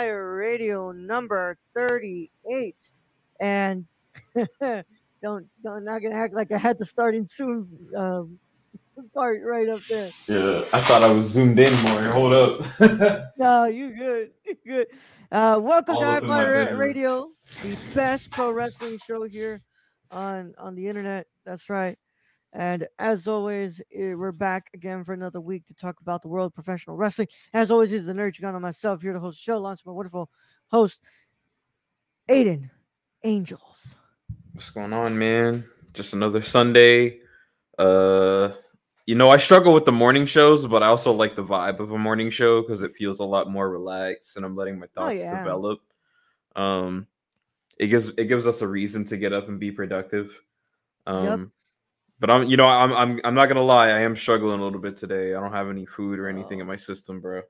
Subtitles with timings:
[0.00, 2.74] Flyer Radio number 38.
[3.38, 3.84] And
[4.34, 8.38] don't don't not gonna act like I had the starting soon um,
[9.12, 10.08] part right up there.
[10.26, 12.02] Yeah, I thought I was zoomed in more.
[12.04, 13.26] Hold up.
[13.36, 14.30] No, you good.
[14.46, 14.86] You good.
[15.30, 17.28] Uh, welcome All to High Flyer Radio,
[17.62, 19.60] the best pro wrestling show here
[20.10, 21.26] on on the internet.
[21.44, 21.98] That's right.
[22.52, 26.46] And as always, eh, we're back again for another week to talk about the world
[26.48, 27.28] of professional wrestling.
[27.52, 30.30] As always, is the nerd Chicano myself here to host the show, launched my wonderful
[30.68, 31.02] host,
[32.28, 32.70] Aiden
[33.22, 33.96] Angels.
[34.52, 35.64] What's going on, man?
[35.92, 37.20] Just another Sunday.
[37.78, 38.52] Uh,
[39.06, 41.92] you know, I struggle with the morning shows, but I also like the vibe of
[41.92, 45.02] a morning show because it feels a lot more relaxed, and I'm letting my Oh,
[45.06, 45.38] thoughts yeah.
[45.38, 45.80] develop.
[46.56, 47.06] Um,
[47.78, 50.40] it gives it gives us a reason to get up and be productive.
[51.06, 51.52] Um,
[52.20, 54.78] but I'm, you know, I'm I'm I'm not gonna lie, I am struggling a little
[54.78, 55.34] bit today.
[55.34, 57.42] I don't have any food or anything in my system, bro.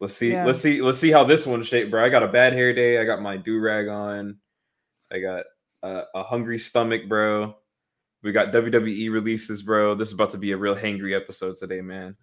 [0.00, 0.44] Let's see, Yeah.
[0.46, 2.04] let's see, let's see how this one shaped, bro.
[2.04, 2.98] I got a bad hair day.
[2.98, 4.38] I got my do rag on.
[5.12, 5.44] I got
[5.82, 7.56] uh, a hungry stomach, bro.
[8.22, 9.94] We got WWE releases, bro.
[9.94, 12.16] This is about to be a real hangry episode today, man.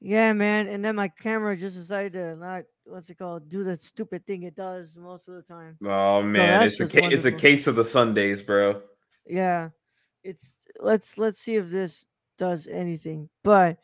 [0.00, 0.68] Yeah, man.
[0.68, 4.42] And then my camera just decided to not what's it called, do the stupid thing
[4.42, 5.78] it does most of the time.
[5.84, 8.82] Oh man, that's it's a ca- it's a case of the Sundays, bro.
[9.26, 9.70] Yeah.
[10.24, 12.06] It's let's let's see if this
[12.38, 13.28] does anything.
[13.42, 13.78] But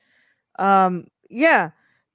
[0.58, 1.70] um yeah,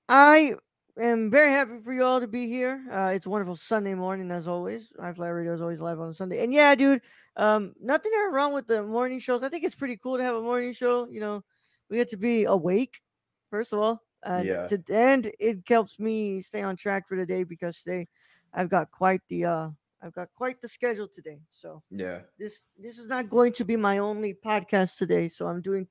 [0.09, 0.53] I
[0.99, 2.83] am very happy for you all to be here.
[2.91, 4.91] Uh it's a wonderful Sunday morning as always.
[4.99, 6.43] High Fly Radio is always live on a Sunday.
[6.43, 7.01] And yeah, dude,
[7.35, 9.43] um nothing wrong with the morning shows.
[9.43, 11.43] I think it's pretty cool to have a morning show, you know.
[11.89, 13.01] We get to be awake
[13.49, 14.01] first of all.
[14.23, 14.67] And Yeah.
[14.67, 18.07] to and it helps me stay on track for the day because today
[18.53, 19.69] I've got quite the uh
[20.03, 21.39] I've got quite the schedule today.
[21.49, 25.61] So Yeah, this this is not going to be my only podcast today so i'm
[25.61, 25.87] doing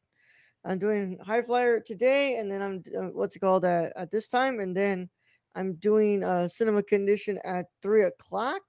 [0.65, 4.29] i'm doing high flyer today and then i'm uh, what's it called at, at this
[4.29, 5.09] time and then
[5.55, 8.63] i'm doing uh cinema condition at three o'clock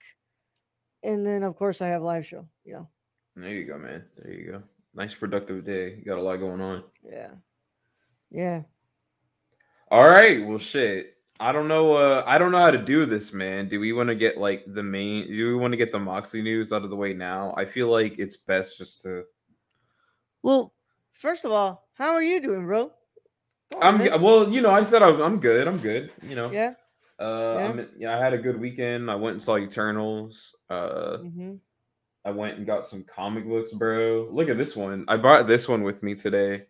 [1.03, 2.87] and then of course i have live show you know
[3.35, 4.03] there you go, man.
[4.17, 4.63] There you go.
[4.93, 5.95] Nice productive day.
[5.97, 6.83] You got a lot going on.
[7.03, 7.31] yeah
[8.29, 8.61] yeah
[9.89, 11.12] All right, well, shit.
[11.39, 11.93] I don't know.
[11.93, 13.67] Uh, I don't know how to do this, man.
[13.67, 15.27] Do we want to get like the main?
[15.27, 17.53] Do we want to get the Moxley news out of the way now?
[17.57, 19.23] I feel like it's best just to.
[20.41, 20.73] well
[21.13, 22.91] first of all how are you doing bro
[23.81, 24.71] I'm well, you know.
[24.71, 25.67] I said I'm, I'm good.
[25.67, 26.11] I'm good.
[26.21, 26.51] You know.
[26.51, 26.73] yeah
[27.19, 27.69] Uh, Yeah.
[27.69, 28.17] I'm, yeah.
[28.17, 29.09] I had a good weekend.
[29.09, 30.55] I went and saw Eternals.
[30.69, 31.53] Uh, hmm
[32.25, 34.29] I went and got some comic books, bro.
[34.31, 35.03] Look at this one.
[35.09, 36.67] I brought this one with me today,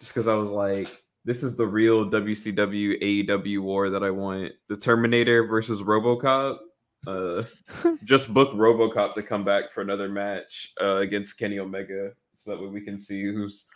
[0.00, 4.52] just because I was like, this is the real WCW AEW war that I want.
[4.68, 6.58] The Terminator versus RoboCop.
[7.06, 7.42] Uh,
[8.04, 12.60] just book RoboCop to come back for another match uh, against Kenny Omega, so that
[12.60, 13.66] way we can see who's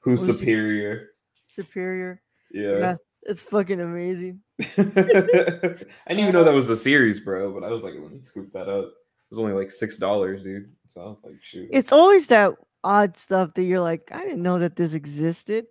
[0.00, 1.10] who's Who's superior.
[1.48, 2.78] superior Yeah.
[2.78, 7.52] yeah it's fucking amazing I didn't even know that was a series, bro.
[7.52, 8.84] But I was like, let me scoop that up.
[8.86, 10.70] It was only like six dollars, dude.
[10.88, 11.68] So I was like, shoot.
[11.72, 12.52] it's always that
[12.82, 15.66] odd stuff that you're like, I didn't know that this existed.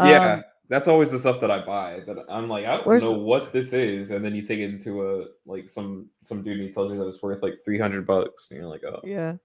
[0.00, 2.00] Yeah, Um, that's always the stuff that I buy.
[2.06, 5.06] That I'm like, I don't know what this is, and then you take it into
[5.06, 8.06] a like some some dude and he tells you that it's worth like three hundred
[8.06, 9.36] bucks, and you're like, oh, yeah.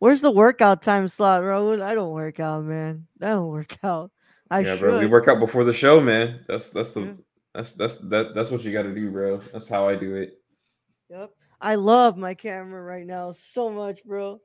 [0.00, 1.80] Where's the workout time slot, bro?
[1.82, 3.06] I don't work out, man.
[3.22, 4.10] I don't work out.
[4.50, 4.80] I yeah, should.
[4.80, 4.98] bro.
[5.00, 6.44] We work out before the show, man.
[6.48, 7.12] That's that's the Yeah.
[7.54, 9.40] that's that's that that's what you got to do, bro.
[9.52, 10.40] That's how I do it.
[11.10, 11.30] Yep.
[11.60, 14.40] I love my camera right now so much, bro.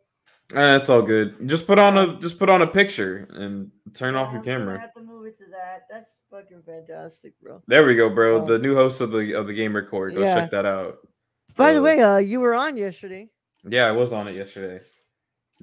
[0.55, 1.47] Eh, it's all good.
[1.47, 4.79] Just put on a just put on a picture and turn off your camera.
[4.79, 5.85] have to move it to that.
[5.91, 7.61] That's fucking fantastic, bro.
[7.67, 8.41] There we go, bro.
[8.41, 8.45] Oh.
[8.45, 10.15] The new host of the of the game record.
[10.15, 10.33] Go Yeah.
[10.41, 11.07] check that out.
[11.55, 13.29] By the way, uh, you were on yesterday.
[13.63, 14.83] Yeah, I was on it yesterday.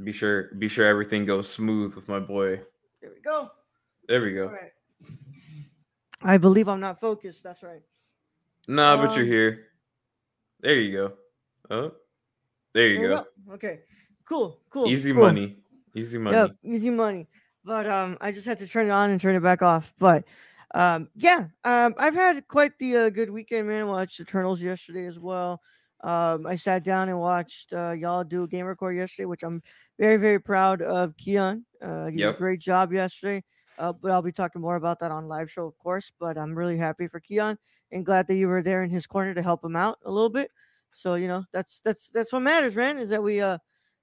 [0.05, 2.61] Be sure be sure everything goes smooth with my boy.
[3.01, 3.51] There we go.
[4.07, 4.45] There we go.
[4.47, 4.73] All right.
[6.23, 7.43] I believe I'm not focused.
[7.43, 7.83] That's right.
[8.69, 9.67] Nah, but you're Um, here.
[10.61, 11.13] There you go.
[11.71, 11.93] Oh,
[12.73, 13.27] there you There go.
[13.49, 13.55] go.
[13.55, 13.81] Okay.
[14.27, 14.61] Cool.
[14.71, 14.89] Cool.
[14.89, 15.23] Easy cool.
[15.23, 15.57] money.
[15.95, 16.37] Easy money.
[16.37, 17.29] Yep, easy money.
[17.65, 19.95] But um, I just had to turn it on and turn it back off.
[19.99, 20.25] But
[20.75, 23.87] um, yeah, um, I've had quite the uh, good weekend, man.
[23.87, 25.61] Watched Eternals yesterday as well.
[26.03, 29.63] Um, I sat down and watched uh, y'all do a game record yesterday, which I'm
[29.99, 31.65] very, very proud of Keon.
[31.81, 33.43] Uh, he did a great job yesterday.
[33.79, 36.13] Uh, but I'll be talking more about that on live show, of course.
[36.19, 37.59] But I'm really happy for Keon
[37.93, 40.31] and glad that you were there in his corner to help him out a little
[40.31, 40.51] bit.
[40.93, 42.99] So you know, that's that's that's what matters, man.
[42.99, 43.59] Is that we uh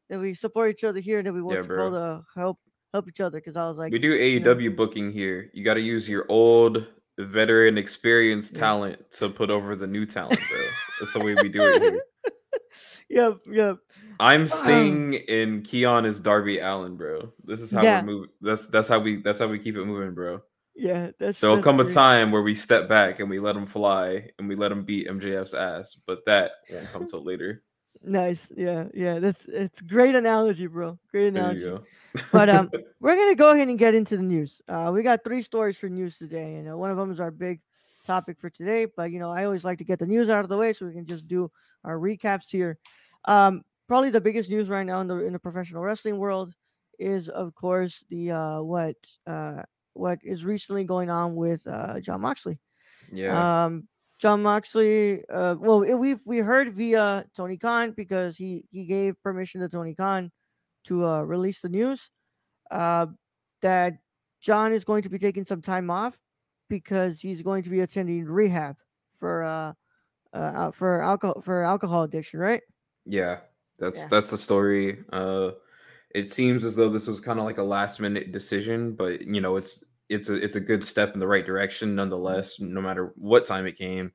[0.10, 2.60] that we support each other here and that we want Yeah, to help
[2.94, 3.40] help each other.
[3.40, 5.50] Because I was like, we do AEW booking here.
[5.54, 6.86] You got to use your old
[7.20, 8.60] veteran experienced Yeah.
[8.60, 10.60] talent to put over the new talent, bro.
[11.00, 12.02] That's the way we do it here.
[13.10, 13.78] yep, yep.
[14.20, 17.32] I'm um Sting and Keon is Darby Allin, bro.
[17.44, 18.02] This is how Yeah.
[18.02, 18.30] we're moving.
[18.42, 20.42] That's that's how we that's how we keep it moving, bro.
[20.76, 23.66] Yeah, that's There'll that's come a time where we step back and we let him
[23.66, 27.64] fly and we let him beat MJF's ass, but that won't come till later.
[28.04, 28.52] Nice.
[28.56, 29.20] Yeah, yeah.
[29.20, 31.00] That's it's great analogy, bro.
[31.10, 31.78] Great analogy.
[32.32, 32.70] But um,
[33.00, 34.62] we're gonna go ahead and get into the news.
[34.68, 37.32] Uh, we got three stories for news today, and uh, one of them is our
[37.32, 37.62] big
[38.06, 38.86] topic for today.
[38.86, 40.86] But you know, I always like to get the news out of the way so
[40.86, 41.50] we can just do
[41.86, 42.78] our recaps here.
[43.26, 46.54] Um, probably the biggest news right now in the in the professional wrestling world
[47.00, 49.64] is, of course, the uh, what uh,
[49.94, 52.60] what is recently going on with uh, Jon Moxley.
[53.12, 53.66] yeah.
[53.66, 53.88] Um,
[54.24, 55.22] Jon Moxley.
[55.30, 59.68] Uh, well, it- we've we heard via Tony Khan because he he gave permission to
[59.68, 60.32] Tony Khan
[60.86, 62.10] to uh, release the news
[62.72, 63.08] uh,
[63.62, 63.98] that
[64.40, 66.18] Jon is going to be taking some time off
[66.70, 68.78] because he's going to be attending rehab
[69.20, 69.74] for uh,
[70.32, 72.62] uh for alcohol for alcohol addiction, right?
[73.06, 73.42] Yeah,
[73.78, 74.08] that's Yeah.
[74.08, 75.04] that's the story.
[75.12, 75.52] Uh,
[76.16, 79.42] it seems as though this was kind of like a last minute decision, but you
[79.42, 82.60] know, it's it's a it's a good step in the right direction nonetheless.
[82.60, 84.12] No matter what time it came,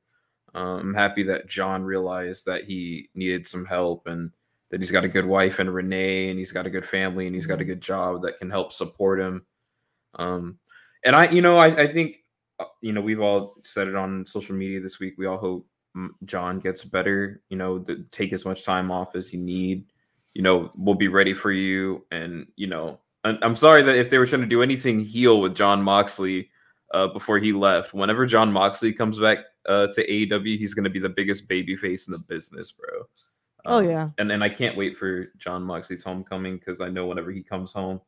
[0.55, 4.31] um, I'm happy that Jon realized that he needed some help and
[4.71, 7.35] that he's got a good wife and Renee, and he's got a good family, and
[7.35, 7.67] he's got a Mhm.
[7.67, 9.45] good job that can help support him.
[10.15, 10.59] Um,
[11.05, 12.17] and I, you know, I, I think,
[12.59, 15.15] uh, you know, we've all said it on social media this week.
[15.17, 17.41] We all hope mm, Jon gets better.
[17.49, 19.85] You know, take as much time off as you need.
[20.33, 22.05] You know, we'll be ready for you.
[22.11, 25.55] And you know, I'm, sorry that if they were trying to do anything heel with
[25.55, 26.49] Jon Moxley
[26.93, 30.89] uh, before he left, whenever Jon Moxley comes back uh, to AEW, he's going to
[30.89, 32.87] be the biggest baby face in the business, bro.
[33.65, 34.09] Oh, Um, yeah.
[34.17, 37.73] and and I can't wait for Jon Moxley's homecoming because I know whenever he comes
[37.73, 37.99] home,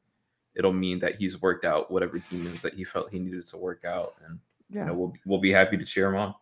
[0.55, 3.83] it'll mean that he's worked out whatever demons that he felt he needed to work
[3.83, 4.81] out, and Yeah.
[4.83, 6.35] you know we'll we'll be happy to cheer him on.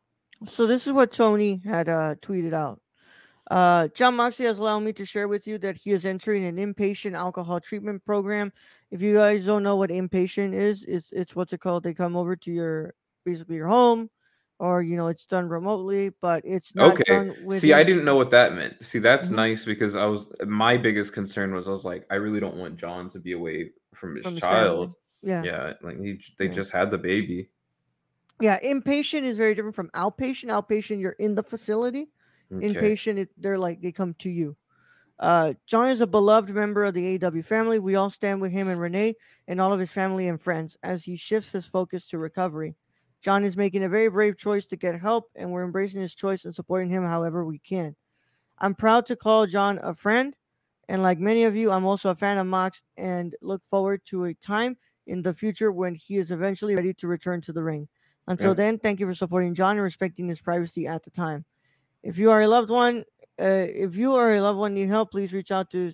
[0.45, 2.79] So this is what Tony had uh, tweeted out.
[3.49, 6.57] Uh, Jon Moxley has allowed me to share with you that he is entering an
[6.57, 8.51] inpatient alcohol treatment program.
[8.91, 11.83] If you guys don't know what inpatient is, it's it's what's it called?
[11.83, 12.93] They come over to your
[13.25, 14.09] basically your home,
[14.59, 17.03] or you know it's done remotely, but it's not Okay.
[17.07, 17.59] done with.
[17.59, 18.85] See, I didn't know what that meant.
[18.85, 19.35] See, that's Mhm.
[19.35, 22.77] nice because I was my biggest concern was I was like, I really don't want
[22.77, 24.87] Jon to be away from his From his family.
[24.87, 24.95] child.
[25.23, 25.43] Yeah.
[25.43, 26.53] Yeah, like he they Yeah.
[26.53, 27.49] just had the baby.
[28.41, 30.49] yeah, Inpatient is very different from outpatient.
[30.49, 32.09] Outpatient, you're in the facility.
[32.51, 32.93] Okay.
[32.93, 34.57] inpatient it, they're like they come to you.
[35.19, 37.79] Uh jon is a beloved member of the aw family.
[37.79, 39.15] We all stand with him and renee
[39.47, 40.77] and all of his family and friends.
[40.83, 42.75] As he shifts his focus to recovery
[43.21, 46.45] jon is making a very brave choice to get help and we're embracing his choice
[46.45, 47.95] and supporting him however we can.
[48.59, 50.35] I'm proud to call jon a friend
[50.89, 54.25] and like many of you i'm also a fan of mox and look forward to
[54.25, 54.77] a time
[55.07, 57.89] in the future when he is eventually ready to return to the ring.
[58.27, 58.55] Until Yeah.
[58.55, 61.45] then thank you for supporting jon and respecting his privacy at the time
[62.03, 63.03] if you are a loved one,
[63.39, 65.91] uh, if you or a loved one need help, please reach out to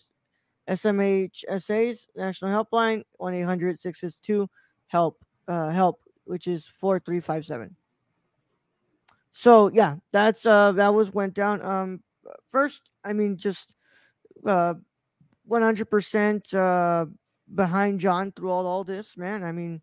[0.68, 4.50] SAMHSA's National Helpline, 1 800 662
[4.88, 7.76] HELP, uh, HELP, which is 4357.
[9.32, 11.62] So, yeah, that's, uh, that was went down.
[11.62, 12.02] Um,
[12.48, 13.74] first, I mean, just,
[14.46, 14.76] uh,
[15.50, 17.06] 100%, uh,
[17.54, 19.44] behind Jon through all, all this, man.
[19.44, 19.82] I mean,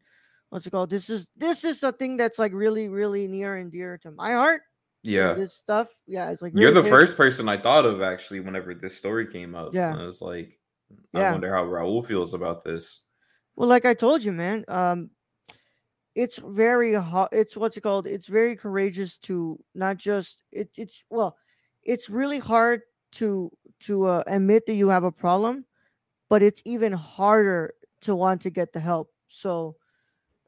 [0.48, 0.90] what's it called?
[0.90, 4.32] This is, this is a thing that's like really, really near and dear to my
[4.32, 4.62] heart
[5.02, 5.34] Yeah.
[5.34, 5.88] this stuff.
[6.06, 6.90] Yeah, it's like You're the big.
[6.90, 9.74] first person I thought of actually whenever this story came up.
[9.74, 9.94] Yeah.
[9.96, 10.58] I was like,
[11.12, 11.28] Yeah.
[11.28, 13.02] I wonder how Raul feels about this.
[13.56, 15.10] Well, like I told you, man, um,
[16.14, 17.30] it's very hard.
[17.32, 18.06] It's what's it called?
[18.06, 20.70] It's very courageous to not just it.
[20.76, 21.36] It's well,
[21.82, 22.82] it's really hard
[23.12, 25.64] to to uh, admit that you have a problem,
[26.28, 29.08] but it's even harder to want to get the help.
[29.28, 29.76] So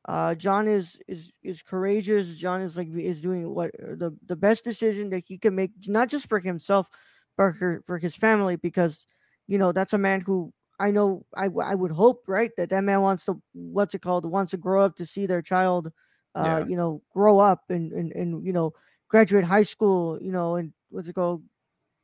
[0.06, 2.37] uh, Jon is is is courageous.
[2.37, 5.73] Jon is like is doing what uh, the the best decision that he can make,
[5.88, 6.88] not just for himself,
[7.37, 9.06] but for, for his family, because
[9.46, 12.84] you know that's a man who I know I I would hope right that that
[12.84, 15.90] man wants to what's it called wants to grow up to see their child,
[16.34, 16.66] uh, Yeah.
[16.66, 18.73] you know, grow up and and and you know
[19.08, 21.42] graduate high school, you know, and what's it called,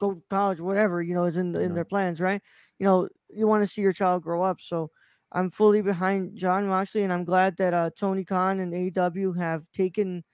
[0.00, 1.75] go to college, whatever you know is in in Yeah.
[1.75, 2.42] their plans, right?
[2.78, 4.90] You know, you want to see your child grow up, so.
[5.33, 9.71] I'm fully behind Jon Moxley, and I'm glad that uh, Tony Khan and AEW have
[9.73, 10.25] taken,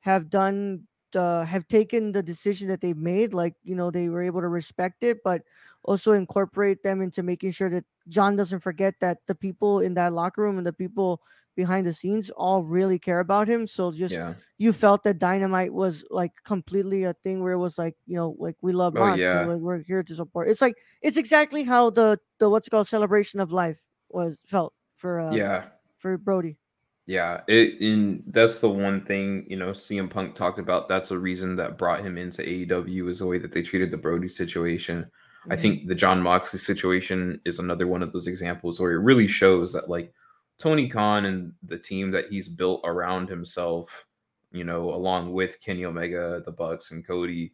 [0.00, 3.34] have done, uh, have taken the decision that they've made.
[3.34, 5.42] Like you know, they were able to respect it, but
[5.84, 10.12] also incorporate them into making sure that Jon doesn't forget that the people in that
[10.12, 11.20] locker room and the people
[11.54, 13.66] behind the scenes all really care about him.
[13.66, 14.34] So just Yeah.
[14.58, 18.34] you felt that Dynamite was like completely a thing where it was like you know
[18.38, 19.46] like we love Oh, Mox, you know, yeah.
[19.52, 20.48] like, we're here to support.
[20.48, 23.80] It's like it's exactly how the the what's it called celebration of life
[24.12, 25.64] was felt for uh, Yeah.
[25.98, 26.58] for Brody.
[27.06, 30.88] Yeah, it and that's the one thing you know CM Punk talked about.
[30.88, 33.96] That's the reason that brought him into AEW is the way that they treated the
[33.96, 35.10] Brody situation.
[35.50, 35.60] I Mhm.
[35.60, 39.72] think the Jon Moxley situation is another one of those examples where it really shows
[39.72, 40.12] that like
[40.58, 44.06] Tony Khan and the team that he's built around himself,
[44.52, 47.52] you know, along with Kenny Omega, the Bucks, and Cody,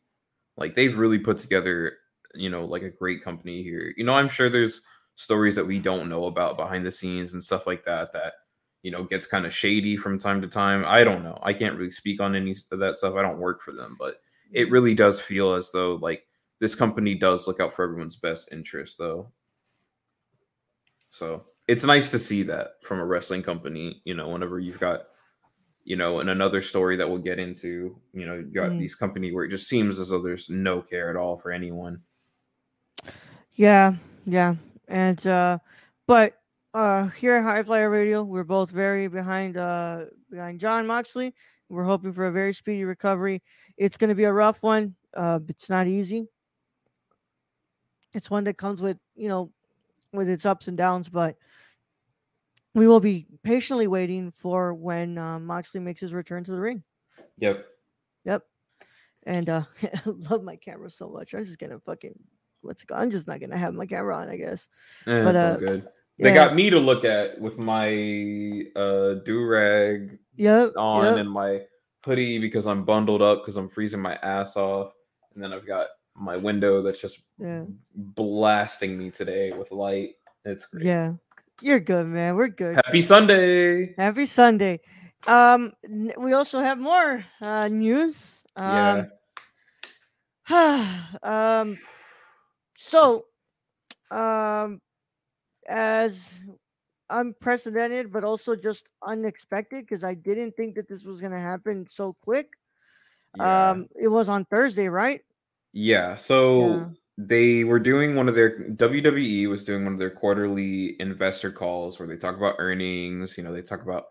[0.58, 1.96] like they've really put together,
[2.34, 3.94] you know, like a great company here.
[3.96, 4.82] You know, I'm sure there's
[5.18, 8.34] stories that we don't know about behind the scenes and stuff like that that
[8.82, 10.84] you know gets kind of shady from time to time.
[10.86, 11.36] I don't know.
[11.42, 13.16] I can't really speak on any of that stuff.
[13.16, 14.14] I don't work for them, but
[14.52, 16.24] it really does feel as though like
[16.60, 19.32] this company does look out for everyone's best interest though.
[21.10, 25.08] So it's nice to see that from a wrestling company, you know, whenever you've got,
[25.84, 28.78] you know, in another story that we'll get into, you know, you got Mhm.
[28.78, 32.02] these company where it just seems as though there's no care at all for anyone.
[33.54, 34.54] Yeah, yeah,
[34.88, 35.58] and uh,
[36.06, 36.34] but
[36.74, 41.34] uh, here at High Flyer Radio, we're both very behind uh behind Jon Moxley.
[41.68, 43.42] We're hoping for a very speedy recovery.
[43.76, 44.94] It's going to be a rough one.
[45.14, 46.26] Uh, it's not easy.
[48.14, 49.52] It's one that comes with you know
[50.12, 51.36] with its ups and downs, but
[52.74, 56.82] we will be patiently waiting for when uh, Moxley makes his return to the ring.
[57.38, 57.66] Yep.
[58.24, 58.42] Yep.
[59.24, 61.34] And uh I love my camera so much.
[61.34, 62.18] I'm just gonna fucking
[62.64, 63.00] it called?
[63.02, 64.66] I'm just not gonna have my camera on, I guess.
[65.06, 65.88] Eh, But, uh, good.
[66.18, 66.34] They Yeah.
[66.34, 70.72] got me to look at with my uh do rag Yep.
[70.76, 71.16] on yep.
[71.18, 71.62] and my
[72.04, 74.92] hoodie because I'm bundled up because I'm freezing my ass off.
[75.34, 77.64] And then I've got my window that's just Yeah.
[77.94, 80.16] blasting me today with light.
[80.44, 80.84] It's great.
[80.86, 81.12] Yeah.
[81.60, 82.34] You're good, man.
[82.34, 82.76] We're good.
[82.76, 83.94] Happy Sunday.
[83.96, 84.80] Happy Sunday.
[85.26, 85.72] Um
[86.18, 88.42] we also have more uh news.
[88.58, 89.04] Yeah.
[90.50, 91.78] Um um
[92.80, 93.24] so
[94.12, 94.80] um
[95.68, 96.32] as
[97.10, 102.14] unprecedented but also just unexpected because I didn't think that this was gonna happen so
[102.22, 102.50] quick.
[103.36, 103.70] Yeah.
[103.70, 105.22] Um it was on Thursday, right?
[105.72, 106.14] Yeah.
[106.14, 106.88] So Yeah.
[107.18, 111.98] they were doing one of their WWE was doing one of their quarterly investor calls
[111.98, 113.36] where they talk about earnings.
[113.36, 114.04] You know, they talk about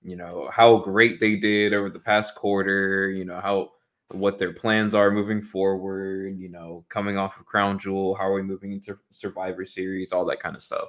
[0.00, 3.10] you know how great they did over the past quarter.
[3.10, 3.70] You know how
[4.12, 6.38] what their plans are moving forward.
[6.38, 10.24] You know, coming off of Crown Jewel, how are we moving into Survivor Series, all
[10.26, 10.88] that kind of stuff.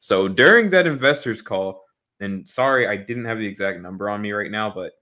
[0.00, 1.82] So during that investors call,
[2.20, 4.92] and sorry, I didn't have the exact number on me right now, but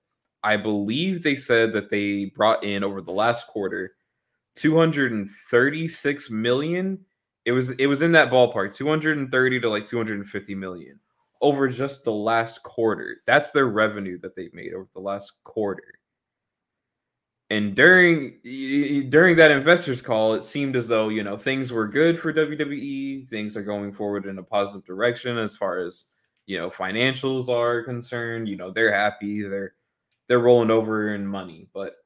[0.45, 3.95] I believe they said that they brought in over the last quarter
[4.57, 6.99] 236 million
[7.45, 11.00] it was it was in that ballpark 230 to like 250 million
[11.40, 15.95] over just the last quarter that's their revenue that they've made over the last quarter
[17.52, 18.38] and during
[19.11, 23.28] during that investors call it seemed as though you know things were good for WWE
[23.28, 26.04] things are going forward in a positive direction as far as
[26.47, 29.75] you know financials are concerned you know they're happy they're
[30.32, 31.68] they're rolling over in money.
[31.75, 31.97] But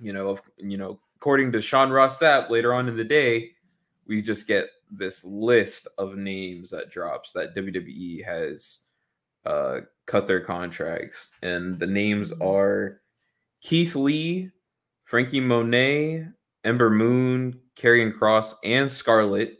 [0.00, 3.52] you know, you know, according to Sean Ross Sapp later on in the day,
[4.08, 8.80] we just get this list of names that drops that WWE has
[9.46, 13.00] uh, cut their contracts, and the names are
[13.60, 14.50] Keith Lee,
[15.14, 16.26] Franky Monet,
[16.64, 19.58] Ember Moon, Karrion Kross, and Scarlett,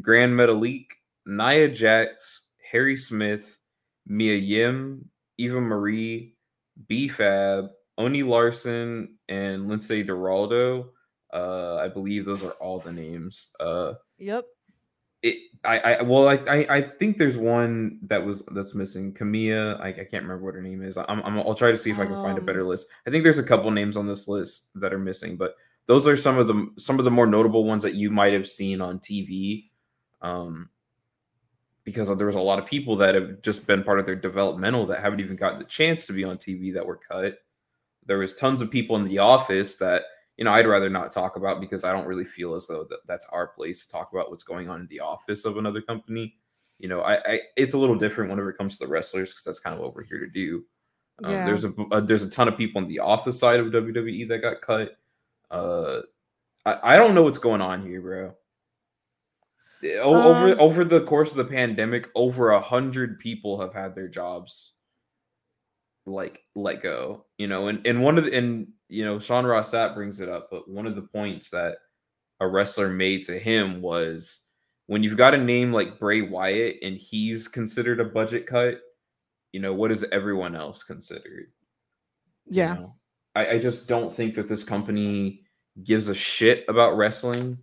[0.00, 0.86] Grand Metalik,
[1.26, 3.58] Nia Jax, Harry Smith,
[4.06, 6.34] Mia Yim, Eva Marie,
[6.88, 7.66] B Fab,
[7.98, 10.92] Oney Lorcan, and Lince Dorado.
[11.30, 13.50] Uh, I believe those are all the names.
[13.60, 14.46] Uh, Yep.
[15.22, 19.12] It, I, I, well, I, I, I think there's one that was that's missing.
[19.12, 20.96] Camilla, I, I can't remember what her name is.
[20.96, 22.88] I'm, I'm, I'll try to see if I can find a better Um, list.
[23.06, 26.16] I think there's a couple names on this list that are missing, but those are
[26.16, 28.98] some of the some of the more notable ones that you might have seen on
[28.98, 29.70] TV.
[30.22, 30.70] Um,
[31.84, 34.86] because there was a lot of people that have just been part of their developmental
[34.86, 37.38] that haven't even gotten the chance to be on TV that were cut.
[38.06, 40.04] There was tons of people in the office that
[40.40, 43.00] you know I'd rather not talk about because I don't really feel as though that
[43.06, 46.34] that's our place to talk about what's going on in the office of another company.
[46.78, 49.44] You know, I, I it's a little different whenever it comes to the wrestlers because
[49.44, 50.64] that's kind of what we're here to do.
[51.22, 51.44] Um, Yeah.
[51.44, 54.38] There's a, a there's a ton of people in the office side of WWE that
[54.38, 54.96] got cut.
[55.50, 56.00] Uh,
[56.64, 58.34] I, I don't know what's going on here, bro.
[60.00, 63.94] O- over Um, over the course of the pandemic, over a hundred people have had
[63.94, 64.72] their jobs
[66.10, 67.26] like let go.
[67.38, 70.28] You know, and and one of the and you know Sean Ross Sapp brings it
[70.28, 71.76] up, but one of the points that
[72.40, 74.40] a wrestler made to him was
[74.86, 78.80] when you've got a name like Bray Wyatt and he's considered a budget cut,
[79.52, 81.52] you know, what is everyone else considered?
[82.46, 82.74] you Yeah.
[82.74, 82.94] know?
[83.36, 85.42] I, I just don't think that this company
[85.84, 87.58] gives a shit about wrestling.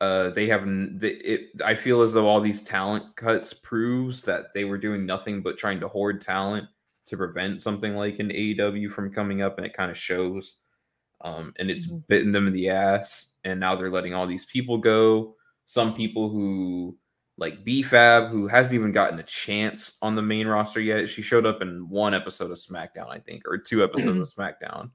[0.00, 1.60] Uh, they have the, it.
[1.64, 5.58] I feel as though all these talent cuts proves that they were doing nothing but
[5.58, 6.68] trying to hoard talent
[7.06, 10.56] to prevent something like an AEW from coming up, and it kind of shows.
[11.20, 12.06] Um, and it's Mhm.
[12.08, 15.36] bitten them in the ass, and now they're letting all these people go.
[15.66, 16.96] Some people who
[17.38, 21.08] like BFAB, who hasn't even gotten a chance on the main roster yet.
[21.08, 24.90] She showed up in one episode of SmackDown, I think, or two episodes of SmackDown.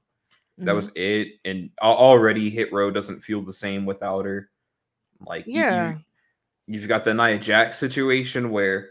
[0.58, 0.76] That Mhm.
[0.76, 1.40] was it.
[1.44, 4.50] And already Hit Row doesn't feel the same without her.
[5.20, 5.98] Like, you- you- Yeah.
[6.66, 8.90] you've got the Nia Jax situation where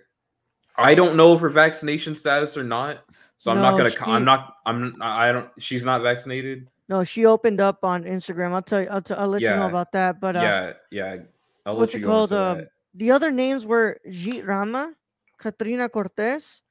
[0.76, 3.04] I don't know if her vaccination status or not.
[3.38, 3.92] So I'm not gonna.
[3.92, 4.56] she- I'm not.
[4.66, 4.96] I'm.
[5.02, 5.50] I don't.
[5.60, 6.68] She's not vaccinated.
[6.90, 8.54] No, she opened up on Instagram.
[8.54, 8.88] I'll tell you.
[8.90, 10.20] I'll, t- I'll let you know about that.
[10.20, 10.74] But uh, yeah.
[10.92, 11.18] Yeah.
[11.66, 12.32] I'll let what's you it called?
[12.34, 12.66] Um,
[12.96, 14.94] the other names were Jeet Rama,
[15.38, 16.62] Katrina Cortez,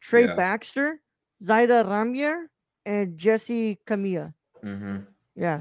[0.00, 0.34] Trey Yeah.
[0.34, 1.00] Baxter,
[1.44, 2.46] Zayda Ramier,
[2.86, 4.32] and Jesse Camilla.
[4.64, 5.06] Mhm.
[5.36, 5.60] Yeah.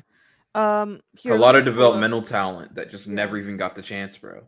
[0.56, 3.14] Um, here, A lot of up- developmental talent that just Yeah.
[3.16, 4.48] never even got the chance, bro.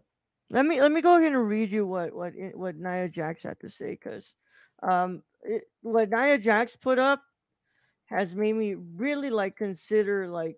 [0.49, 3.59] Let me let me go ahead and read you what what what Nia Jax had
[3.59, 4.33] to say because
[4.81, 7.21] um it, what Nia Jax put up
[8.05, 10.57] has made me really like consider like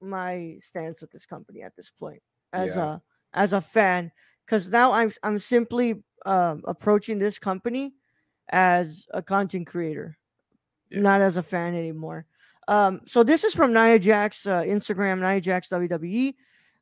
[0.00, 2.94] my stance with this company at this point as Yeah.
[2.94, 3.00] a
[3.34, 4.12] as a fan
[4.44, 7.94] because now I'm I'm simply um approaching this company
[8.50, 10.18] as a content creator,
[10.90, 11.00] Yeah.
[11.00, 12.26] not as a fan anymore.
[12.68, 16.34] Um, so this is from Nia Jax uh, Instagram, Nia Jax WWE.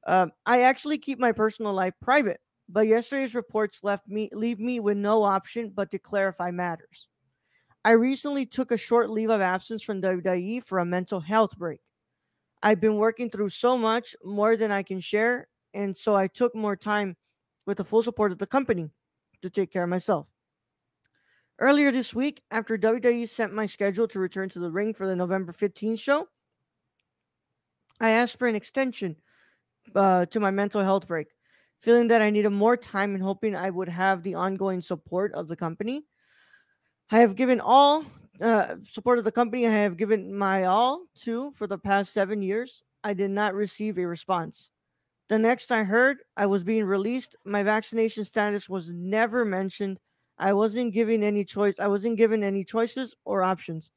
[0.07, 4.81] Um, I actually keep my personal life private, but yesterday's reports left me leave me
[4.81, 7.07] with no option but to clarify matters.
[7.85, 11.81] I recently took a short leave of absence from WWE for a mental health break.
[12.63, 16.55] I've been working through so much more than I can share, and so I took
[16.55, 17.17] more time
[17.65, 18.91] with the full support of the company
[19.41, 20.27] to take care of myself.
[21.59, 25.17] Earlier this week, after WWE sent my schedule to return to the ring for the
[25.17, 26.29] November 15th show,
[28.01, 29.17] I asked for an extension
[29.95, 31.29] uh, to my mental health break,
[31.79, 35.49] feeling that I needed more time and hoping I would have the ongoing support of
[35.49, 36.05] the company.
[37.13, 38.05] I have given all
[38.41, 42.41] uh, support of the company I have given my all to for the past seven
[42.41, 42.85] years.
[43.03, 44.71] I did not receive a response.
[45.29, 47.35] The next I heard, I was being released.
[47.45, 49.99] My vaccination status was never mentioned.
[50.39, 51.75] I wasn't given any choice.
[51.81, 53.91] I wasn't given any choices or options.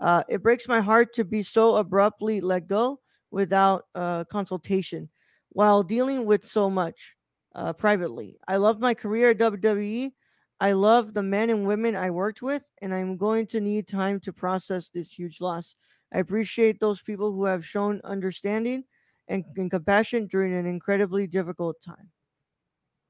[0.00, 3.00] Uh, it breaks my heart to be so abruptly let go
[3.30, 5.08] without uh, consultation
[5.50, 7.14] while dealing with so much
[7.54, 8.38] uh, privately.
[8.48, 10.12] I love my career at WWE.
[10.60, 14.20] I love the men and women I worked with, and I'm going to need time
[14.20, 15.74] to process this huge loss.
[16.12, 18.84] I appreciate those people who have shown understanding
[19.28, 22.08] and, and compassion during an incredibly difficult time.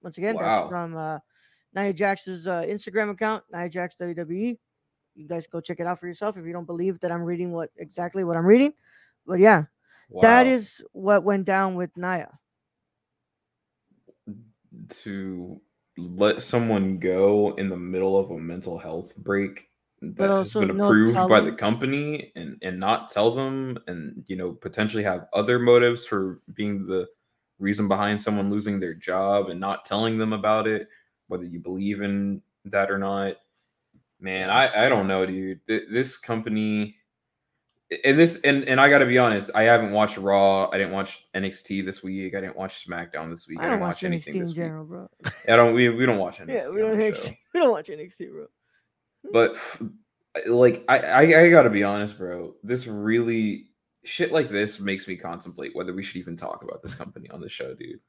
[0.02, 0.40] Once again, Wow.
[0.56, 1.18] that's from uh,
[1.74, 4.58] Nia Jax's uh, Instagram account, Nia Jax WWE.
[5.16, 7.52] You guys go check it out for yourself if you don't believe that I'm reading
[7.52, 8.72] what exactly what I'm reading.
[9.26, 9.64] But yeah,
[10.22, 10.50] that Wow.
[10.52, 12.28] is what went down with Naya.
[14.88, 15.60] to
[15.96, 19.68] let someone go in the middle of a mental health break
[20.02, 24.36] that has also been approved by the company and and not tell them and you
[24.36, 27.06] know potentially have other motives for being the
[27.58, 30.88] reason behind someone losing their job and not telling them about it
[31.28, 33.36] whether you believe in that or not.
[34.20, 35.60] Man i i don't know dude.
[35.66, 36.96] Th- this company
[38.04, 41.26] and this and and i gotta be honest i haven't watched raw i didn't watch
[41.34, 44.36] nxt this week i didn't watch smackdown this week I don't didn't watch anything NXT
[44.36, 45.10] in this week general, bro.
[45.48, 45.74] I don't.
[45.74, 46.48] We, we don't watch NXT.
[46.48, 47.36] yeah, we don't NXT.
[47.52, 48.46] We don't watch NXT, bro.
[49.32, 49.56] But
[50.46, 52.54] like, I, I I gotta be honest, bro.
[52.62, 53.68] This really
[54.04, 57.40] shit like this makes me contemplate whether we should even talk about this company on
[57.40, 58.00] the show, dude.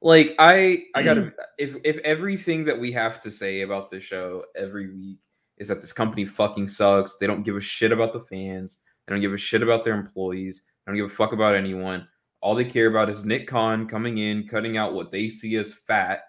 [0.00, 4.44] Like, I I gotta if if everything that we have to say about this show
[4.56, 5.18] every week
[5.58, 7.16] is that this company fucking sucks.
[7.16, 8.80] They don't give a shit about the fans.
[9.06, 10.64] They don't give a shit about their employees.
[10.86, 12.06] They don't give a fuck about anyone.
[12.40, 15.72] All they care about is Nick Khan coming in, cutting out what they see as
[15.72, 16.22] fat,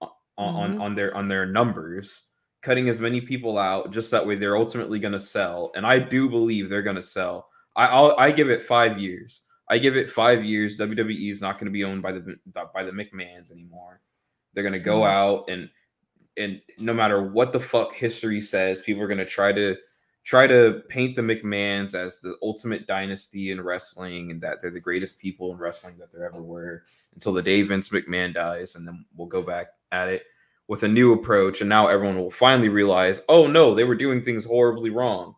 [0.00, 0.80] on, on Mhm.
[0.80, 2.28] on their on their numbers,
[2.62, 5.72] cutting as many people out just that way they're ultimately going to sell.
[5.74, 7.48] And I do believe they're going to sell.
[7.76, 9.42] I I'll, I give it five years.
[9.68, 10.76] I give it five years.
[10.78, 12.36] WWE is not going to be owned by the
[12.74, 14.00] by the McMahons anymore.
[14.54, 15.08] They're going to go Mhm.
[15.10, 15.68] out and
[16.38, 19.76] and no matter what the fuck history says, people are going to try to
[20.24, 24.80] try to paint the McMahons as the ultimate dynasty in wrestling and that they're the
[24.80, 28.86] greatest people in wrestling that there ever were until the day Vince McMahon dies, and
[28.86, 30.24] then we'll go back at it
[30.68, 31.60] with a new approach.
[31.60, 35.34] And now everyone will finally realize, oh no, they were doing things horribly wrong.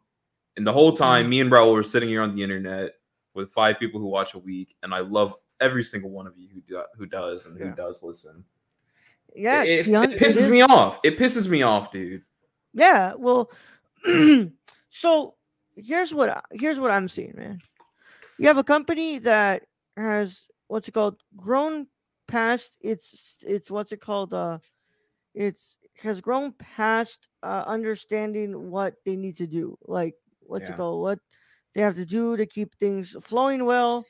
[0.56, 1.02] And the whole mm-hmm.
[1.02, 2.92] time, me and Raul were sitting here on the internet
[3.32, 6.48] with five people who watch a week, and I love every single one of you
[6.52, 8.44] who do, who does and who does listen.
[9.34, 11.00] Yeah, it, Keon, it pisses is- me off.
[11.02, 12.22] It pisses me off, dude.
[12.72, 13.50] Yeah, well,
[14.94, 15.34] so
[15.76, 17.58] here's what I- here's what I'm seeing, man.
[18.38, 19.64] You have a company that
[19.96, 21.20] has what's it called?
[21.36, 21.88] Grown
[22.28, 24.58] past its it's what's it called uh
[25.34, 29.76] it's has grown past uh, understanding what they need to do.
[29.86, 30.74] Like what's Yeah.
[30.74, 31.02] it called?
[31.02, 31.18] What
[31.74, 34.06] they have to do to keep things flowing well.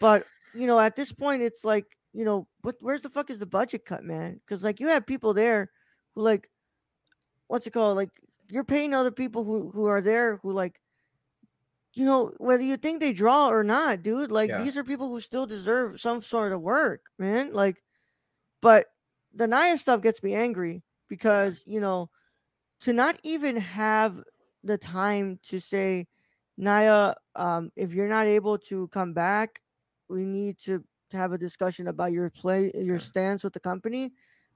[0.00, 3.38] But you know at this point it's like you know but where's the fuck is
[3.38, 4.40] the budget cut man?
[4.44, 5.70] Because like you have people there
[6.14, 6.50] who like
[7.48, 7.96] what's it called?
[7.96, 8.10] Like
[8.48, 10.80] you're paying other people who who are there who like
[11.94, 14.62] you know whether you think they draw or not dude like Yeah.
[14.62, 17.82] these are people who still deserve some sort of work man like
[18.60, 18.86] but
[19.34, 22.10] the Nia stuff gets me angry because you know
[22.80, 24.22] to not even have
[24.62, 26.06] the time to say
[26.56, 29.60] Naya um if you're not able to come back
[30.08, 34.12] we need to, to have a discussion about your play your stance with the company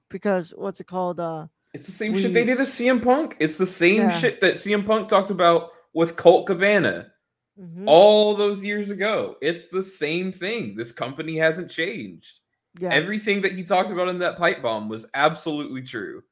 [0.09, 3.37] because what's it called uh It's the same shit they did to CM Punk.
[3.39, 4.17] It's the same Yeah.
[4.17, 7.11] shit that CM Punk talked about with Colt Cabana
[7.59, 9.35] mhm, all those years ago.
[9.41, 10.75] It's the same thing.
[10.75, 12.39] This company hasn't changed.
[12.79, 16.23] yeah Everything that he talked about in that pipe bomb was absolutely true.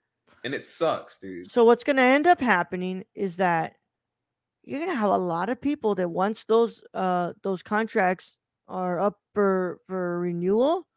[0.44, 1.52] And it sucks, dude.
[1.52, 3.76] So what's going to end up happening is that
[4.64, 9.00] you're going to have a lot of people that once those uh those contracts are
[9.00, 10.88] up for for renewal,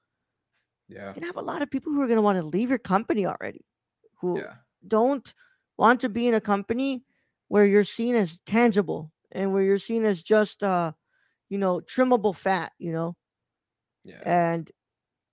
[0.89, 1.05] Yeah.
[1.05, 2.69] you're going to have a lot of people who are going to want to leave
[2.69, 3.65] your company already.
[4.21, 4.55] Who Yeah.
[4.87, 5.33] don't
[5.79, 7.05] want to be in a company
[7.49, 10.93] where you're seen as tangible and where you're seen as just uh
[11.49, 13.17] you know trimmable fat, you know.
[14.05, 14.23] Yeah.
[14.25, 14.71] And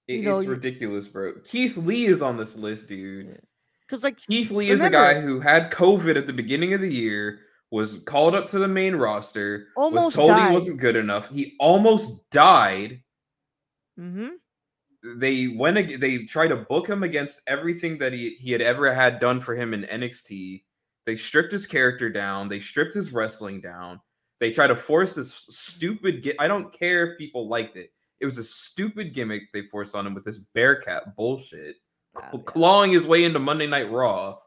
[0.08, 1.34] It- know, it's ridiculous, bro.
[1.44, 3.42] Keith Lee is on this list, dude.
[3.88, 6.94] cuz like Keith Lee is a guy who had COVID at the beginning of the
[6.94, 10.50] year, was called up to the main roster, was Almost told died.
[10.50, 11.30] he wasn't good enough.
[11.30, 13.04] He almost died.
[14.00, 14.32] mhm
[15.16, 16.00] They went.
[16.00, 19.56] They tried to book him against everything that he he had ever had done for
[19.56, 20.64] him in NXT.
[21.06, 22.50] They stripped his character down.
[22.50, 24.02] They stripped his wrestling down.
[24.40, 26.24] They tried to force this stupid.
[26.24, 27.92] Gi- I don't care if people liked it.
[28.20, 31.76] It was a stupid gimmick they forced on him with this Bearcat bullshit,
[32.16, 32.40] oh, yeah.
[32.46, 34.38] clawing his way into Monday Night Raw.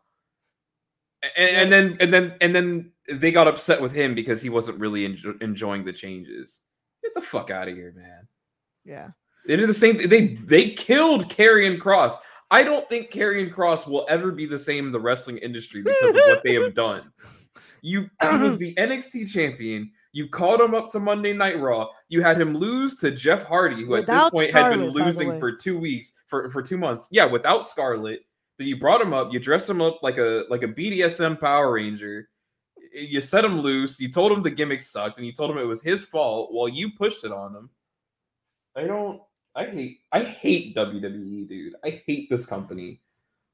[1.37, 4.79] And, and then and then and then they got upset with him because he wasn't
[4.81, 6.63] really enjo- enjoying the changes.
[7.03, 8.29] Get the fuck out of here, man.
[8.85, 9.09] yeah.
[9.47, 10.09] They did the same thing.
[10.09, 12.17] They they killed Karrion Kross.
[12.51, 16.15] I don't think Karrion Kross will ever be the same in the wrestling industry because
[16.15, 17.13] of what they have done.
[17.83, 19.91] You he was the NXT champion.
[20.13, 21.89] You called him up to Monday Night Raw.
[22.09, 24.95] You had him lose to Jeff Hardy, who at this Without point had been Scarlett,
[24.95, 27.09] by the losing for two weeks, for, for two months.
[27.13, 28.25] Yeah, without Scarlett.
[28.59, 29.33] Then you brought him up.
[29.33, 32.29] You dressed him up like a like a BDSM Power Ranger.
[32.93, 34.01] You set him loose.
[34.01, 36.69] You told him the gimmick sucked, and you told him it was his fault while
[36.69, 37.71] you pushed it on him.
[38.77, 39.21] I don't.
[39.55, 40.01] I hate.
[40.13, 41.75] I hate WWE, dude.
[41.85, 43.01] I hate this company.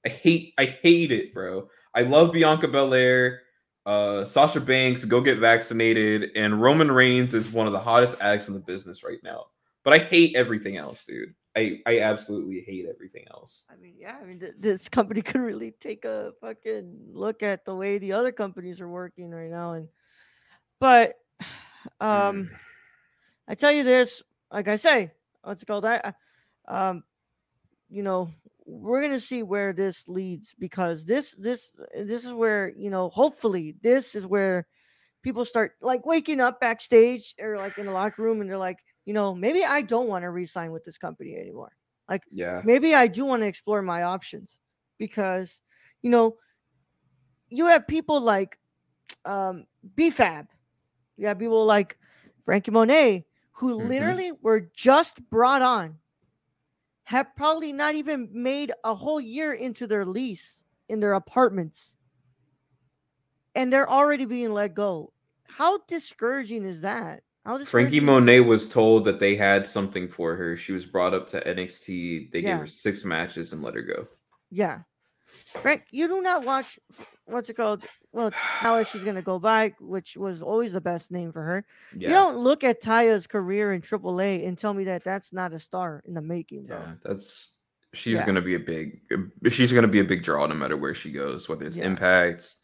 [0.05, 0.55] I hate.
[0.59, 1.69] I hate it, bro.
[1.95, 3.43] I love Bianca Belair.
[3.87, 8.49] Uh, Sasha Banks, go get vaccinated, and Roman Reigns is one of the hottest acts
[8.49, 9.47] in the business right now.
[9.85, 11.35] But I hate everything else, dude.
[11.57, 13.65] I I absolutely hate everything else.
[13.71, 17.65] I mean, yeah, I mean, th- this company could really take a fucking look at
[17.65, 19.89] the way the other companies are working right now, and
[20.81, 21.15] but
[22.01, 22.51] um,
[23.49, 25.13] I tell you this, like I say,
[25.47, 25.85] what's it called?
[25.85, 27.05] I, I- um,
[27.89, 28.31] you know,
[28.67, 33.77] we're gonna see where this leads because this this this is where you know, hopefully,
[33.83, 34.67] this is where
[35.23, 38.79] people start like waking up backstage or like in the locker room, and they're like,
[39.05, 41.73] you know, maybe I don't want to re-sign with this company anymore
[42.09, 42.63] like Yeah.
[42.65, 44.59] maybe I do want to explore my options
[44.99, 45.61] because
[46.03, 46.37] you know
[47.49, 48.59] you have people like
[49.25, 50.47] um BFAB,
[51.17, 51.99] you have people like
[52.43, 53.25] Franky Monet
[53.57, 53.89] who Mhm.
[53.89, 55.99] literally were just brought on,
[57.05, 61.97] have probably not even made a whole year into their lease in their apartments,
[63.55, 65.13] and they're already being let go.
[65.45, 67.23] How discouraging is that?
[67.47, 70.57] How Franky Monet was told that they had something for her.
[70.57, 72.29] She was brought up to NXT.
[72.33, 72.53] They Yeah.
[72.53, 74.09] gave her six matches and let her go.
[74.51, 74.83] Yeah.
[75.61, 76.79] Frank, you do not watch
[77.27, 77.85] what's it called?
[78.13, 81.65] Well, how is she's gonna go by, which was always the best name for her.
[81.97, 82.09] Yeah.
[82.09, 85.59] You don't look at Taya's career in AAA and tell me that that's not a
[85.59, 86.79] star in the making, bro.
[86.79, 87.55] yeah, that's
[87.93, 88.27] she's Yeah.
[88.27, 91.11] gonna be a big uh, she's gonna be a big draw no matter where she
[91.13, 91.87] goes, whether it's Yeah.
[91.87, 92.55] impact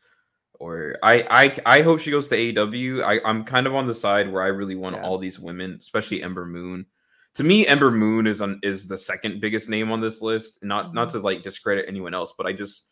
[0.55, 1.27] or I
[1.67, 3.03] I I hope she goes to AEW.
[3.03, 6.23] I, I'm kind of on the side where I really want all these women, especially
[6.23, 6.87] Ember Moon.
[7.37, 10.59] To me, Ember Moon is on is the second biggest name on this list.
[10.63, 11.19] Not not Mm-hmm.
[11.19, 12.89] to like discredit anyone else, but I just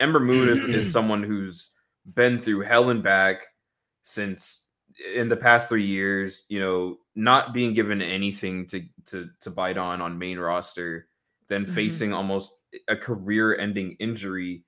[0.00, 1.72] Ember Moon is, is someone who's
[2.14, 3.42] been through hell and back
[4.02, 4.66] since
[5.14, 9.78] in the past three years, you know, not being given anything to to to bite
[9.78, 11.08] on on main roster,
[11.48, 11.74] then Mhm.
[11.74, 12.52] facing almost
[12.88, 14.62] a career-ending injury,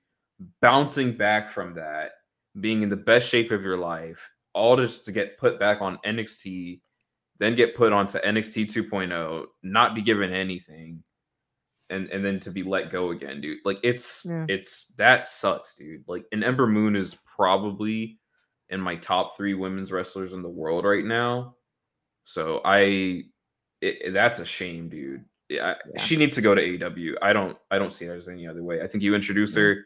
[0.61, 2.13] bouncing back from that,
[2.59, 5.97] being in the best shape of your life, all just to get put back on
[6.05, 6.81] NXT,
[7.43, 11.03] then get put onto NXT 2.0, oh, not be given anything,
[11.89, 13.59] and and then to be let go again, dude.
[13.65, 14.45] Like it's Yeah.
[14.49, 16.03] it's that sucks, dude.
[16.07, 18.19] Like and Ember Moon is probably
[18.69, 21.55] in my top three women's wrestlers in the world right now.
[22.23, 23.23] So I,
[23.81, 25.25] it, that's a shame, dude.
[25.49, 26.01] Yeah, Yeah.
[26.01, 27.15] she needs to go to AEW.
[27.21, 28.81] I don't, I don't see it as any other way.
[28.81, 29.63] I think you introduce Yeah.
[29.63, 29.85] her,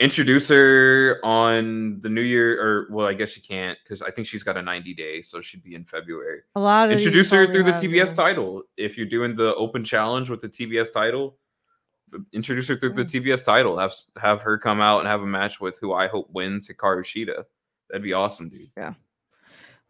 [0.00, 4.26] introduce her on the New Year, or well, I guess she can't because I think
[4.26, 6.40] she's got a ninety day, so she'd be in February.
[6.56, 8.64] A lot of Introduce her through the TBS title.
[8.76, 11.36] If you're doing the open challenge with the TBS title,
[12.32, 13.78] introduce her through the TBS title.
[13.78, 17.04] Have have her come out and have a match with who I hope wins Hikaru
[17.04, 17.44] Shida.
[17.88, 18.70] That'd be awesome, dude.
[18.76, 18.94] Yeah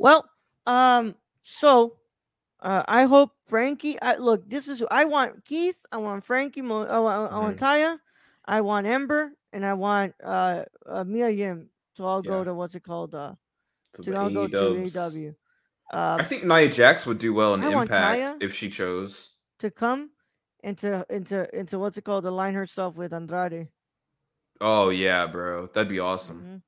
[0.01, 0.29] well,
[0.66, 1.99] um, so
[2.61, 4.01] uh, I hope Frankie.
[4.01, 5.79] I, look, this is who I want Keith.
[5.92, 6.62] I want Frankie.
[6.62, 7.64] Mo, I want, I want Mm-hmm.
[7.64, 7.99] Taya.
[8.46, 12.74] I want Ember, and I want uh, uh Mia Yim to all go to what's
[12.74, 13.14] it called?
[13.14, 13.34] Uh,
[13.94, 14.96] To to all go to AEWs.
[14.96, 15.34] AW.
[15.92, 19.30] I think Nia Jax would do well in I Impact if she chose.
[19.58, 20.10] to come
[20.62, 22.24] into into into what's it called?
[22.26, 23.68] Align herself with Andrade.
[24.60, 26.42] Oh yeah, bro, that'd be awesome.
[26.42, 26.62] Mhm.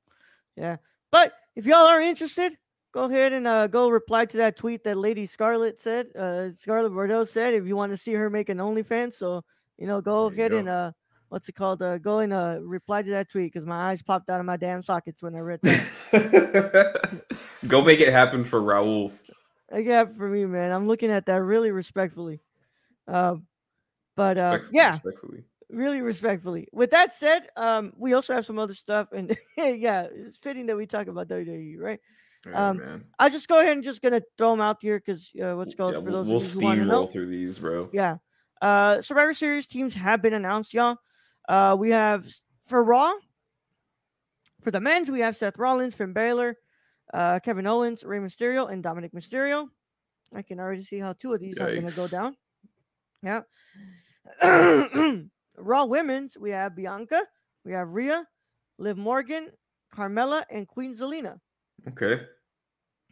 [0.57, 0.77] Yeah,
[1.11, 2.57] but if y'all are interested,
[2.91, 6.07] go ahead and uh, go reply to that tweet that Lady Scarlett said.
[6.15, 9.43] Uh, Scarlett Bordeaux said if you want to see her make an OnlyFans, so
[9.77, 10.57] you know, go There ahead go.
[10.57, 10.91] and uh,
[11.33, 11.81] what's it called?
[11.81, 14.55] Uh, go and uh, reply to that tweet because my eyes popped out of my
[14.55, 17.23] damn sockets when I read that.
[17.67, 19.11] Go make it happen for Raul.
[19.75, 22.39] Yeah, for me, man, I'm looking at that really respectfully.
[23.07, 23.47] Um,
[24.15, 25.43] but uh, yeah, respectfully.
[25.71, 26.67] really respectfully.
[26.71, 30.77] With that said, um, we also have some other stuff, and yeah, it's fitting that
[30.77, 31.99] we talk about WWE, right?
[32.53, 33.05] Um.
[33.17, 35.95] I'll just go ahead and just gonna throw them out here because uh, what's called
[35.95, 37.07] Yeah, for we'll, those we'll of you who want to know.
[37.07, 37.89] steamroll through these, bro.
[37.91, 38.17] Yeah.
[38.61, 40.97] Uh, Survivor Series teams have been announced, y'all.
[41.47, 42.27] Uh, we have
[42.65, 43.13] for Raw.
[44.61, 46.55] For the men's, we have Seth Rollins, Finn Balor,
[47.13, 49.67] uh, Kevin Owens, Rey Mysterio, and Dominic Mysterio.
[50.33, 52.35] I can already see how two of these are gonna go down.
[53.21, 53.41] Yeah.
[55.57, 57.23] Raw women's, we have Bianca,
[57.65, 58.25] we have Rhea,
[58.77, 59.49] Liv Morgan,
[59.93, 61.39] Carmella, and Queen Zelina.
[61.89, 62.23] Okay.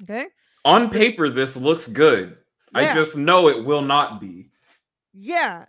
[0.04, 0.28] Okay.
[0.66, 2.38] On paper, this looks good.
[2.74, 4.50] I just know it will not be.
[5.14, 5.66] Yeah.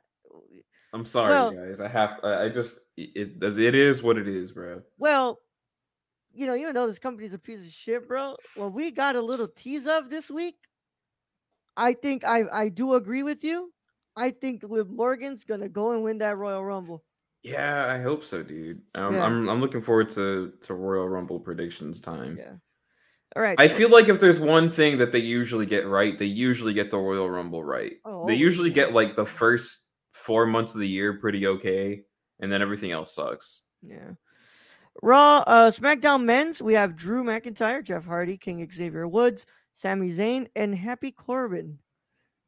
[0.92, 1.81] I'm sorry, Well- guys.
[1.81, 2.20] I have.
[2.22, 2.78] I, I just.
[2.96, 4.83] It, it it is what it is, bro.
[4.98, 5.38] Well,
[6.35, 9.20] you know, even though this company's a piece of shit, bro, Well, we got a
[9.22, 10.57] little tease of this week,
[11.76, 13.72] I think I I do agree with you.
[14.14, 17.02] I think Liv Morgan's gonna go and win that Royal Rumble.
[17.42, 18.83] Yeah, I hope so, dude.
[18.94, 19.24] Um, Yeah.
[19.24, 22.37] I'm I'm looking forward to to Royal Rumble predictions time.
[22.38, 22.52] Yeah.
[23.35, 23.59] All right.
[23.59, 26.74] I so- feel like if there's one thing that they usually get right, they usually
[26.74, 27.94] get the Royal Rumble right.
[28.05, 28.74] Oh, they usually yeah.
[28.74, 29.81] get like the first
[30.22, 32.02] four months of the year pretty okay,
[32.40, 33.62] and then everything else sucks.
[33.82, 34.12] Yeah.
[35.02, 40.48] Raw, uh, SmackDown men's, we have Drew McIntyre, Jeff Hardy, King Xavier Woods, Sami Zayn,
[40.54, 41.78] and Happy Corbin.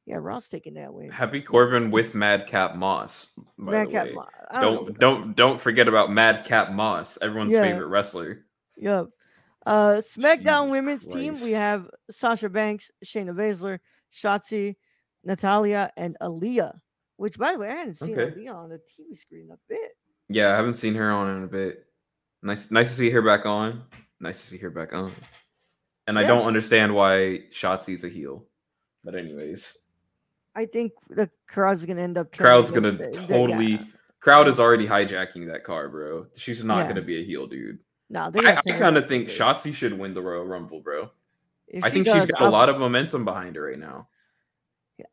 [0.07, 1.11] Yeah, Raw's taking that win.
[1.11, 3.29] Happy Corbin with Madcap Moss.
[3.57, 4.15] Madcap the way.
[4.17, 7.63] Mo- I don't, Don't don't don't forget about Madcap Moss, everyone's Yeah.
[7.63, 8.45] favorite wrestler.
[8.77, 9.07] Yep.
[9.65, 13.79] Uh, SmackDown women's team, we have Sasha Banks, Shayna Baszler,
[14.13, 14.77] Shotzi,
[15.25, 16.79] Natalya, and Aliyah.
[17.17, 18.47] Which, by the way, I hadn't seen Okay.
[18.49, 19.93] On the TV screen a bit.
[20.29, 21.87] Yeah, I haven't seen her on in a bit.
[22.43, 23.85] Nice nice to see her back on.
[24.21, 25.13] Nice to see her back on.
[26.07, 28.45] And I don't understand why Shotzi's a heel.
[29.05, 29.79] But anyways,
[30.55, 32.33] I think the crowd's gonna end up.
[32.37, 33.85] crowd's gonna the- totally yeah.
[34.21, 36.27] crowd is already hijacking that car, bro.
[36.37, 36.89] She's not Yeah.
[36.89, 37.79] gonna be a heel, dude.
[38.11, 39.29] No, I, I kind of think.
[39.29, 41.11] Shotzi should win the Royal Rumble, bro.
[41.69, 44.09] If I she think she's got a I'll- lot of momentum behind her right now.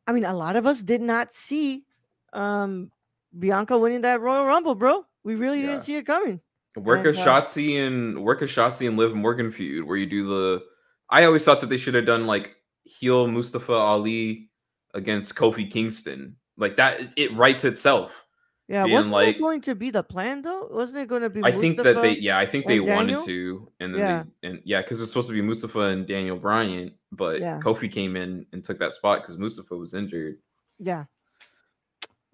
[0.06, 1.86] I mean, a lot of us did not see
[2.34, 2.92] um
[3.38, 5.06] Bianca winning that Royal Rumble, bro.
[5.24, 5.68] We really Yeah.
[5.68, 6.42] didn't see it coming.
[6.76, 10.06] Work a And, uh, Shotzi and work a Shotzi and Liv Morgan feud where you
[10.06, 10.64] do the.
[11.10, 14.50] I always thought that they should have done like heel Mustafa Ali
[14.94, 16.36] against Kofi Kingston.
[16.58, 18.26] Like that, it writes itself.
[18.68, 20.68] Yeah, being wasn't like- it going to be the plan though?
[20.72, 21.42] Wasn't it going to be?
[21.44, 24.24] I think that they, yeah, I think they and wanted to, and then Yeah.
[24.42, 27.60] they, and yeah, because it's supposed to be Mustafa and Daniel Bryan, but Yeah.
[27.60, 30.38] Kofi came in and took that spot because Mustafa was injured.
[30.80, 31.06] Yeah.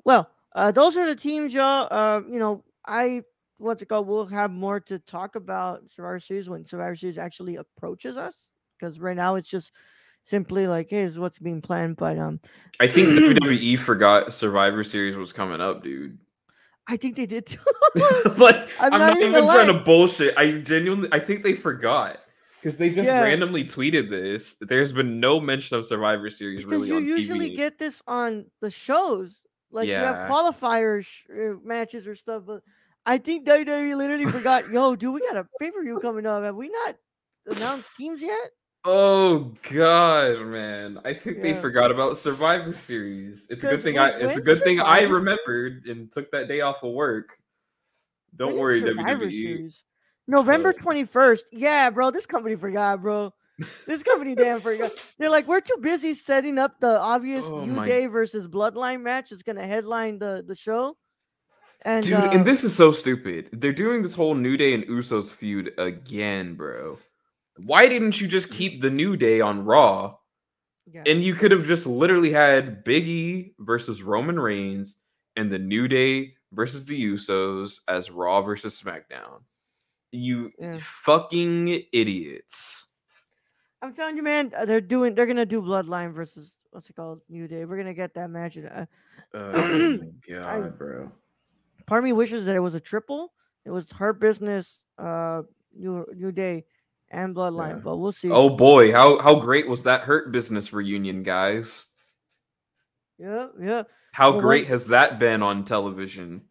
[0.07, 1.89] Well, uh, those are the teams, y'all.
[1.91, 3.23] Uh, you know, I
[3.57, 4.07] what's it called?
[4.07, 9.01] We'll have more to talk about Survivor Series when Survivor Series actually approaches us, because
[9.01, 9.73] right now it's just
[10.23, 11.97] simply like, hey, this is what's being planned.
[11.97, 12.39] But um,
[12.79, 16.17] I think WWE forgot Survivor Series was coming up, dude.
[16.87, 17.59] I think they did too.
[18.37, 20.37] like I'm I'm, not not, even even trying to bullshit.
[20.37, 22.19] I genuinely, I think they forgot
[22.61, 23.23] because they just Yeah.
[23.23, 24.55] randomly tweeted this.
[24.61, 27.57] There's been no mention of Survivor Series because really you usually TV.
[27.57, 32.43] get this on the shows, like you have qualifiers uh, matches or stuff.
[32.45, 32.61] But
[33.05, 34.69] I think WWE literally forgot.
[34.69, 36.43] Yo, dude, we got a pay per view coming up.
[36.43, 36.95] Have we not
[37.45, 38.49] announced teams yet?
[38.85, 40.99] Oh god, man!
[41.03, 43.47] I think they forgot about Survivor Series.
[43.49, 44.17] It's a good thing when- I.
[44.19, 47.37] It's a good thing I remembered and took that day off of work.
[48.35, 49.31] Don't When worry, Survivor WWE.
[49.31, 49.83] Series?
[50.27, 51.47] November twenty first.
[51.51, 52.11] Yeah, bro.
[52.11, 53.33] This company forgot, bro.
[53.87, 54.91] This company damn forgot.
[55.17, 59.01] They're like, we're too busy setting up the obvious Oh New my- Day versus Bloodline
[59.01, 59.31] match.
[59.31, 60.95] It's gonna headline the the show.
[61.83, 63.49] And Dude, uh, and this is so stupid.
[63.53, 66.97] They're doing this whole New Day and Usos feud again, bro.
[67.57, 70.15] Why didn't you just keep the New Day on Raw?
[70.91, 71.03] yeah.
[71.05, 74.97] And you could have just literally had Big E versus Roman Reigns
[75.35, 79.41] and the New Day versus the Usos as Raw versus SmackDown.
[80.11, 80.77] You Yeah.
[80.81, 82.85] fucking idiots.
[83.81, 85.13] I'm telling you, man, uh, they're doing.
[85.15, 87.65] They're gonna do Bloodline versus what's it called, New Day.
[87.65, 88.57] We're gonna get that match.
[88.57, 88.85] Uh,
[89.33, 89.99] Oh my
[90.35, 91.11] I- god, bro.
[91.85, 93.33] part of me wishes that it was a triple.
[93.65, 95.43] It was Hurt Business, uh,
[95.75, 96.65] New New Day,
[97.11, 97.75] and Bloodline.
[97.75, 97.81] Yeah.
[97.83, 98.31] But we'll see.
[98.31, 101.85] Oh boy, how how great was that Hurt Business reunion, guys?
[103.19, 103.83] yeah, yeah.
[104.11, 106.41] How Well, great has that been on television?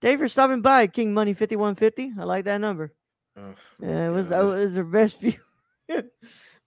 [0.00, 0.86] Dave for stopping by.
[0.86, 2.12] King Money fifty one fifty.
[2.18, 2.92] I like that number.
[3.36, 4.54] Oh, Yeah, it was that God.
[4.54, 5.34] was the best view.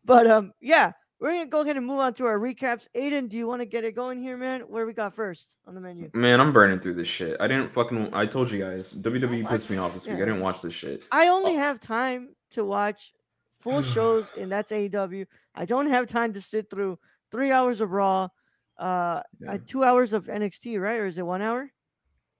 [0.05, 2.87] but um, yeah, we're gonna go ahead and move on to our recaps.
[2.95, 4.61] Aiden, do you want to get it going here, man?
[4.61, 6.09] Where we got first on the menu?
[6.13, 7.37] Man, I'm burning through this shit.
[7.39, 8.09] I didn't fucking.
[8.13, 10.15] I told you guys, WWE pissed me off this week.
[10.15, 11.03] I didn't watch this shit.
[11.11, 13.13] I only have time to watch
[13.59, 15.27] full shows, and that's AEW.
[15.53, 16.97] I don't have time to sit through
[17.31, 18.29] three hours of Raw,
[18.77, 19.53] uh, Yeah.
[19.53, 20.99] uh, two hours of NXT, right?
[20.99, 21.69] Or is it one hour?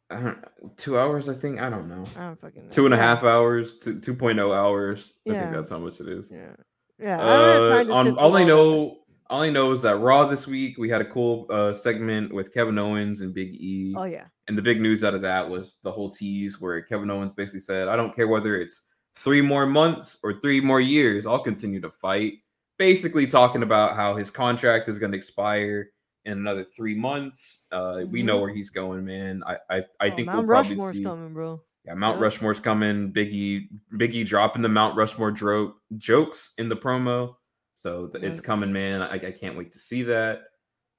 [0.10, 1.62] I don't, two hours, I think.
[1.62, 2.04] I don't know.
[2.18, 2.70] I don't fucking know.
[2.72, 5.20] Two and a Yeah, hours, two, 2.0 hours.
[5.30, 6.30] I think that's how much it is.
[6.30, 6.54] Yeah,
[7.02, 7.22] yeah.
[7.22, 7.38] I
[7.84, 8.98] don't have Uh, on, all I know,
[9.30, 12.54] all I know is that Raw this week we had a cool uh, segment with
[12.54, 13.94] Kevin Owens and Big E.
[13.98, 17.10] Oh yeah, And the big news out of that was the whole tease where Kevin
[17.10, 18.86] Owens basically said, I don't care whether it's
[19.16, 22.34] three more months or three more years, I'll continue to fight.
[22.78, 25.90] Basically, talking about how his contract is going to expire
[26.26, 27.68] in another three months.
[27.72, 28.42] Uh, We know Mhm.
[28.42, 29.44] where he's going, man.
[29.46, 31.04] I I, I Oh, think Mount we'll probably Rushmore's see.
[31.04, 31.62] coming, bro.
[31.86, 32.22] Yeah, Mount Yep.
[32.22, 33.12] Rushmore's coming.
[33.12, 37.36] Biggie, Biggie dropping the Mount Rushmore dro- jokes in the promo,
[37.74, 39.02] so th- it's coming, man.
[39.02, 40.42] I, I can't wait to see that.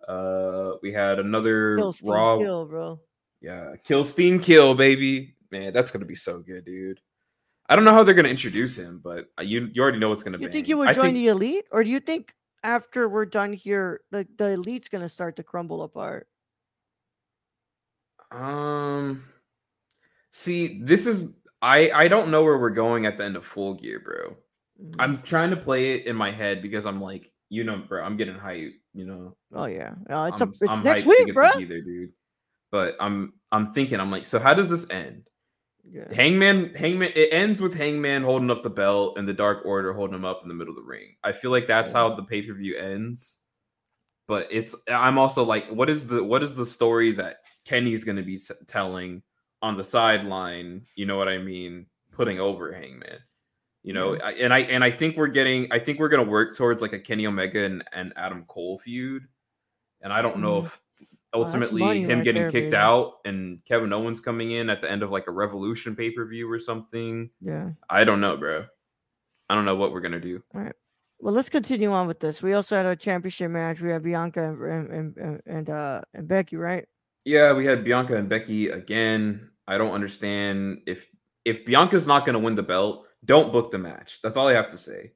[0.09, 2.39] Uh, we had another Kill, Steve, Raw.
[2.39, 3.01] kill, bro.
[3.41, 5.37] Yeah, kill Steen kill, baby.
[5.53, 7.01] Man, that's gonna be so good, dude.
[7.69, 10.25] I don't know how they're gonna introduce him, but uh, you you already know what's
[10.25, 10.45] gonna be.
[10.45, 14.01] You think you would join the elite, or do you think after we're done here,
[14.11, 16.27] the the elite's gonna start to crumble apart?
[18.33, 19.23] Um,
[20.33, 23.75] see, this is I I don't know where we're going at the end of Full
[23.75, 24.37] Gear, bro.
[24.83, 24.97] Mhm.
[24.99, 28.17] I'm trying to play it in my head because I'm like, you know, bro, I'm
[28.17, 31.51] getting hype, You know, Oh yeah, uh, it's I'm, a, it's I'm next week, bro.
[31.57, 32.13] there, dude.
[32.71, 35.29] But I'm I'm thinking, I'm like, so how does this end?
[35.85, 36.13] Yeah.
[36.15, 40.15] Hangman, Hangman, it ends with Hangman holding up the belt and the Dark Order holding
[40.15, 41.17] him up in the middle of the ring.
[41.25, 41.99] I feel like that's Yeah.
[41.99, 43.39] how the pay per view ends.
[44.29, 48.17] But it's, I'm also like, what is the what is the story that Kenny's going
[48.17, 49.23] to be telling
[49.63, 50.87] on the sideline?
[50.97, 51.87] You know what I mean?
[52.11, 53.19] Putting over Hangman.
[53.85, 56.31] You know, I, and I and I think we're getting, I think we're going to
[56.31, 59.25] work towards like a Kenny Omega and, and Adam Cole feud.
[60.03, 60.67] And I don't know Mhm.
[60.67, 60.81] if
[61.35, 64.83] Oh, ultimately money him right getting there, kicked out and Kevin Owens coming in at
[64.83, 67.31] the end of like a Revolution pay per view or something.
[67.41, 67.71] Yeah.
[67.89, 68.67] I don't know, bro.
[69.49, 70.43] I don't know what we're gonna do.
[70.53, 70.75] Right.
[71.21, 72.43] Well, let's continue on with this.
[72.43, 73.81] We also had a championship match.
[73.81, 76.85] We had Bianca and and and, and uh and Becky, right?
[77.25, 79.49] Yeah, we had Bianca and Becky again.
[79.67, 81.07] I don't understand if
[81.45, 84.21] if Bianca's not gonna win the belt, don't book the match.
[84.23, 85.13] That's all I have to say.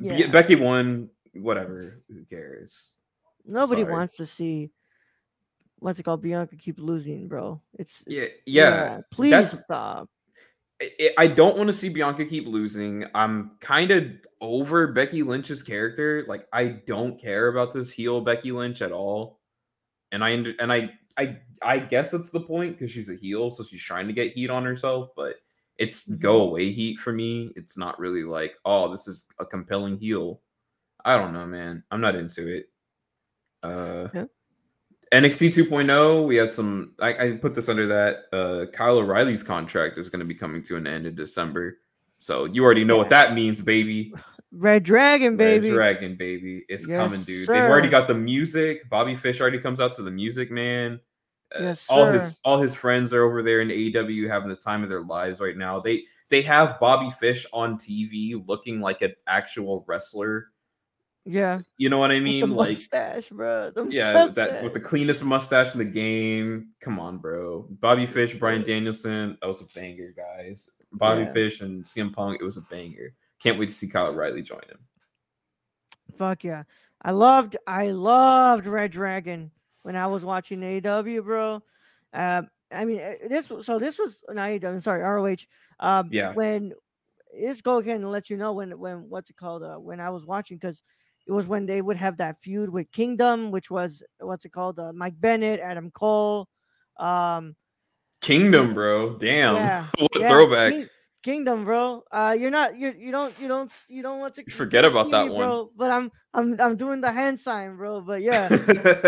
[0.00, 0.26] Yeah.
[0.28, 1.10] Becky won.
[1.34, 2.02] Whatever.
[2.08, 2.92] Who cares?
[3.44, 3.92] Nobody Sorry.
[3.92, 4.70] wants to see
[5.78, 6.22] what's it called?
[6.22, 7.60] Bianca keep losing, bro.
[7.78, 10.08] It's, Yeah, it's- yeah, Please that's- stop.
[10.80, 13.04] I- I don't want to see Bianca keep losing.
[13.14, 14.04] I'm kind of
[14.42, 16.24] over Becky Lynch's character.
[16.28, 19.40] Like I don't care about this heel Becky Lynch at all.
[20.12, 23.64] And I and I I I guess it's the point because she's a heel, so
[23.64, 25.36] she's trying to get heat on herself, but
[25.78, 26.20] it's mm-hmm.
[26.20, 27.52] go away heat for me.
[27.56, 30.40] It's not really like, oh, this is a compelling heel.
[31.04, 31.82] I don't know, man.
[31.90, 32.70] I'm not into it.
[33.62, 34.24] Uh yeah.
[35.12, 36.92] NXT 2.0, we had some.
[37.00, 38.24] I, I, put this under that.
[38.32, 41.78] Uh, Kyle O'Reilly's contract is going to be coming to an end in December,
[42.18, 43.02] so you already know yeah.
[43.02, 44.12] what that means, baby.
[44.52, 45.70] Red Dragon, baby.
[45.70, 46.64] Red Dragon, baby.
[46.68, 47.46] It's yes, coming, dude.
[47.46, 47.52] Sir.
[47.52, 48.88] They've already got the music.
[48.88, 51.00] Bobby Fish already comes out to the music, man.
[51.54, 54.82] Uh, yes, all his all his friends are over there in AEW having the time
[54.82, 55.80] of their lives right now.
[55.80, 60.48] They they have Bobby Fish on TV looking like an actual wrestler
[61.26, 61.60] yeah.
[61.76, 62.50] You know what I mean?
[62.52, 63.72] like mustache, bro.
[63.74, 64.48] The yeah, mustache.
[64.48, 66.68] that with the cleanest mustache in the game.
[66.80, 67.66] Come on, bro.
[67.68, 70.70] Bobby Fish, Bryan Danielson, that was a banger, guys.
[70.92, 71.32] Bobby yeah.
[71.32, 73.12] Fish and CM Punk, it was a banger.
[73.42, 74.78] Can't wait to see Kyle O'Reilly join him.
[76.16, 76.64] Fuck yeah.
[77.02, 79.50] I loved I loved Red Dragon
[79.82, 81.62] when I was watching AEW, bro.
[82.12, 85.36] Um, I mean eh, this so this was not AEW, sorry, ROH.
[85.78, 86.32] Um yeah.
[86.32, 86.72] when
[87.38, 90.10] this go ahead and let you know when when what's it called uh, when I
[90.10, 90.82] was watching because
[91.26, 94.78] it was when they would have that feud with Kingdom, which was what's it called?
[94.78, 96.48] Uh, Mike Bennett, Adam Cole.
[96.98, 97.56] Um,
[98.20, 99.14] Kingdom, bro.
[99.14, 99.56] Damn.
[99.56, 100.72] Yeah, what yeah, throwback.
[100.72, 100.88] King,
[101.26, 102.04] Kingdom, bro.
[102.12, 102.78] Uh, you're not.
[102.78, 105.42] You you don't you don't you don't want to you forget about that me, one,
[105.42, 105.70] bro.
[105.74, 108.00] But I'm I'm I'm doing the hand sign, bro.
[108.00, 108.48] But yeah,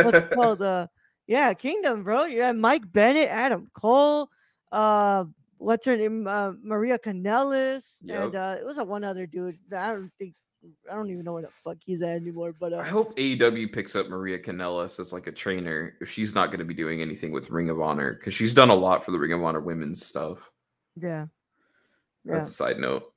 [0.03, 0.61] what's called?
[0.61, 0.89] Uh,
[1.29, 2.25] yeah, Kingdom, bro.
[2.25, 4.31] Yeah, Mike Bennett, Adam Cole.
[4.73, 5.27] Uh,
[5.59, 6.27] what's her name?
[6.27, 8.25] Uh, Maria Kanellis, yep.
[8.25, 9.57] and uh, it was a one other dude.
[9.73, 10.35] I don't think
[10.91, 12.53] I don't even know where the fuck he's at anymore.
[12.53, 16.35] But uh, I hope AEW picks up Maria Kanellis as like a trainer if she's
[16.35, 19.05] not going to be doing anything with Ring of Honor because she's done a lot
[19.05, 20.51] for the Ring of Honor women's stuff.
[21.01, 21.27] Yeah.
[22.29, 22.35] Yeah.
[22.35, 23.12] That's a side note.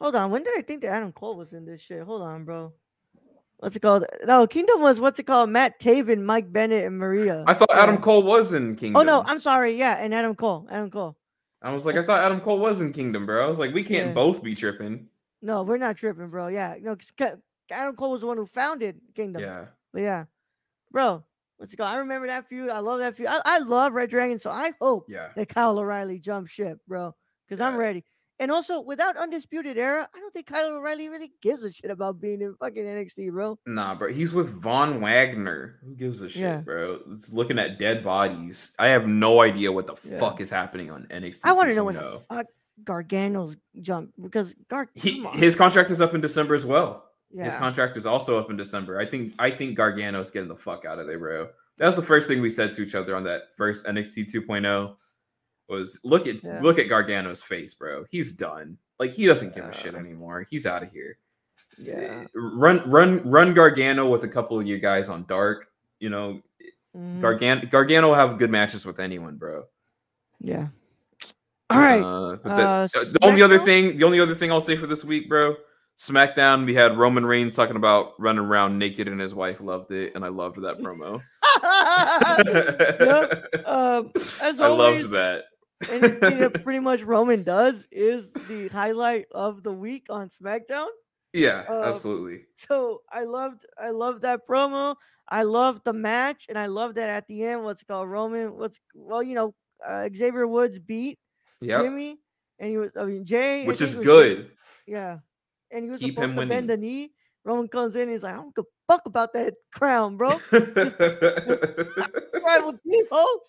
[0.00, 0.30] Hold on.
[0.30, 2.02] When did I think that Adam Cole was in this shit?
[2.02, 2.72] Hold on, bro.
[3.58, 4.04] What's it called?
[4.24, 5.48] No, Kingdom was what's it called?
[5.48, 7.44] Matt Taven, Mike Bennett, and Maria.
[7.46, 7.84] I thought yeah.
[7.84, 9.00] Adam Cole was in Kingdom.
[9.00, 9.78] Oh no, I'm sorry.
[9.78, 10.66] Yeah, and Adam Cole.
[10.68, 11.16] Adam Cole.
[11.62, 13.44] I was like, I thought Adam Cole was in Kingdom, bro.
[13.44, 14.14] I was like, we can't yeah.
[14.14, 15.06] both be tripping.
[15.42, 16.48] No, we're not tripping, bro.
[16.48, 17.38] Yeah, no, because
[17.70, 19.42] Adam Cole was the one who founded Kingdom.
[19.42, 20.24] Yeah, but yeah,
[20.90, 21.22] bro.
[21.62, 21.90] What's it called?
[21.90, 22.70] I remember that feud.
[22.70, 23.28] I love that feud.
[23.28, 25.28] I, I love Red Dragon, so I hope yeah.
[25.36, 27.14] that Kyle O'Reilly jumps ship, bro.
[27.46, 27.68] Because yeah.
[27.68, 28.04] I'm ready.
[28.40, 32.20] And also, without Undisputed Era, I don't think Kyle O'Reilly really gives a shit about
[32.20, 33.60] being in fucking NXT, bro.
[33.64, 34.12] Nah, bro.
[34.12, 35.78] He's with Von Wagner.
[35.84, 36.56] Who gives a shit, yeah.
[36.56, 36.98] bro?
[37.12, 38.72] It's looking at dead bodies.
[38.80, 40.18] I have no idea what the yeah.
[40.18, 41.42] fuck is happening on NXT.
[41.44, 41.84] I want to know oh.
[41.84, 42.46] when the fuck
[42.82, 47.04] Gargano's jump because Gar he, his contract is up in December as well.
[47.32, 47.44] Yeah.
[47.44, 48.98] His contract is also up in December.
[48.98, 51.48] I think I think Gargano's getting the fuck out of there, bro.
[51.78, 54.94] That was the first thing we said to each other on that first NXT 2.0
[55.68, 56.60] was look at yeah.
[56.60, 58.04] look at Gargano's face, bro.
[58.10, 58.76] He's done.
[58.98, 60.46] Like he doesn't give a shit anymore.
[60.48, 61.16] He's out of here.
[61.78, 62.26] Yeah.
[62.34, 65.68] Run run run Gargano with a couple of you guys on Dark.
[65.98, 66.42] You know,
[66.96, 67.20] mm-hmm.
[67.20, 69.64] Gargano Gargano will have good matches with anyone, bro.
[70.38, 70.68] Yeah.
[71.70, 72.02] All right.
[72.02, 75.04] Uh, the, uh, the only other thing, the only other thing I'll say for this
[75.04, 75.56] week, bro.
[75.98, 80.14] SmackDown, we had Roman Reigns talking about running around naked, and his wife loved it,
[80.14, 81.20] and I loved that promo.
[83.62, 83.66] yep.
[83.66, 84.10] um,
[84.42, 85.44] as I always, loved that.
[85.90, 90.88] anything that pretty much Roman does is the highlight of the week on SmackDown.
[91.32, 92.44] Yeah, uh, absolutely.
[92.56, 94.96] So I loved, I loved that promo.
[95.28, 97.64] I loved the match, and I loved that at the end.
[97.64, 98.56] What's called Roman?
[98.56, 99.54] What's well, you know,
[99.86, 101.18] uh, Xavier Woods beat
[101.60, 101.82] yep.
[101.82, 102.18] Jimmy,
[102.58, 104.36] and he was I mean Jay, which is good.
[104.36, 104.50] Jimmy.
[104.86, 105.18] Yeah,
[105.72, 107.12] and he was Keep supposed to bend the knee.
[107.44, 110.30] Roman comes in, he's like, I don't give a fuck about that crown, bro.
[110.50, 110.78] tribal
[112.74, 113.40] chief, oh.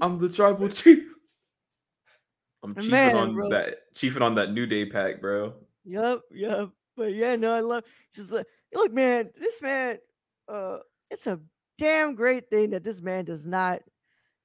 [0.00, 1.04] I'm the tribal chief.
[2.62, 3.48] I'm chiefing Man, on bro.
[3.50, 5.54] that chiefing on that New Day pack, bro.
[5.84, 6.70] Yep, yep.
[6.96, 9.98] But yeah, no, I love just like look, man, this man,
[10.48, 10.78] uh,
[11.10, 11.40] it's a
[11.78, 13.82] damn great thing that this man does not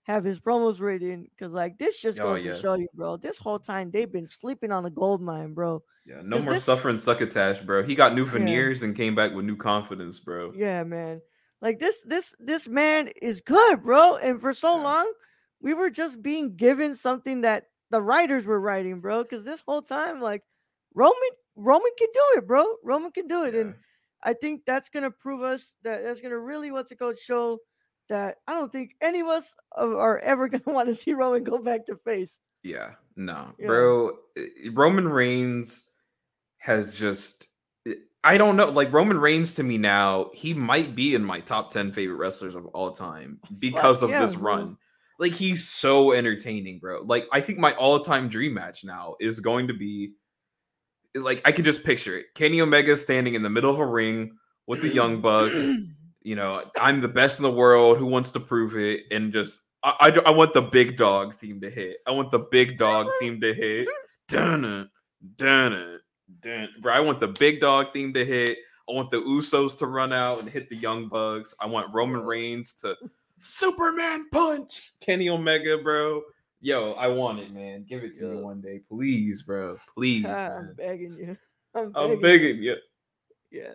[0.04, 2.54] have his promos written because like this just oh, goes yeah.
[2.54, 3.18] to show you, bro.
[3.18, 5.84] This whole time they've been sleeping on a gold mine, bro.
[6.06, 6.64] Yeah, no more this...
[6.64, 7.84] suffering succotash, bro.
[7.84, 8.88] He got new veneers yeah.
[8.88, 10.52] and came back with new confidence, bro.
[10.56, 11.22] Yeah, man.
[11.62, 14.16] Like this, this, this man is good, bro.
[14.16, 14.84] And for so yeah.
[14.84, 15.14] long,
[15.62, 19.22] we were just being given something that the writers were writing, bro.
[19.22, 20.42] Because this whole time, like
[20.96, 21.14] Roman,
[21.56, 22.66] Roman can do it, bro.
[22.84, 23.76] Roman can do it, and
[24.24, 27.60] I think that's gonna prove us that that's gonna really what's it called show
[28.12, 31.44] that I don't think any of us are ever going to want to see Roman
[31.44, 32.40] go back to face.
[32.62, 33.68] Yeah, no, yeah.
[33.68, 34.12] bro.
[34.38, 35.86] Eh, Roman Reigns
[36.58, 37.48] has just.
[37.88, 37.94] Eh,
[38.24, 38.70] I don't know.
[38.70, 42.54] Like Roman Reigns to me now, he might be in my top 10 favorite wrestlers
[42.54, 44.56] of all time because of yeah, this bro.
[44.56, 44.78] run.
[45.18, 47.04] Like he's so entertaining, bro.
[47.04, 50.14] Like I think my all-time dream match now is going to be
[51.16, 52.34] like I can just picture it.
[52.36, 54.32] Kenny Omega standing in the middle of a ring
[54.68, 55.70] with the Young Bucks.
[56.22, 57.98] you know, I'm the best in the world.
[57.98, 59.04] Who wants to prove it?
[59.12, 61.98] And just, I, I, I want the big dog theme to hit.
[62.08, 63.88] I want the big dog theme to hit.
[64.28, 64.88] Dun it,
[65.36, 66.02] dun it,
[66.42, 66.70] dun.
[66.80, 68.60] Bro, I want the big dog theme to hit.
[68.90, 71.54] I want the Usos to run out and hit the Young Bucks.
[71.60, 72.96] I want Roman Reigns to
[73.40, 76.22] Superman punch Kenny Omega, bro.
[76.60, 77.86] Yo, I want it, man.
[77.88, 79.78] Give it to me one day, please, bro.
[79.94, 80.26] Please.
[80.28, 80.74] I'm man.
[80.78, 81.38] begging you.
[81.76, 82.22] I'm I'm begging.
[82.22, 82.76] begging you.
[83.52, 83.74] Yeah.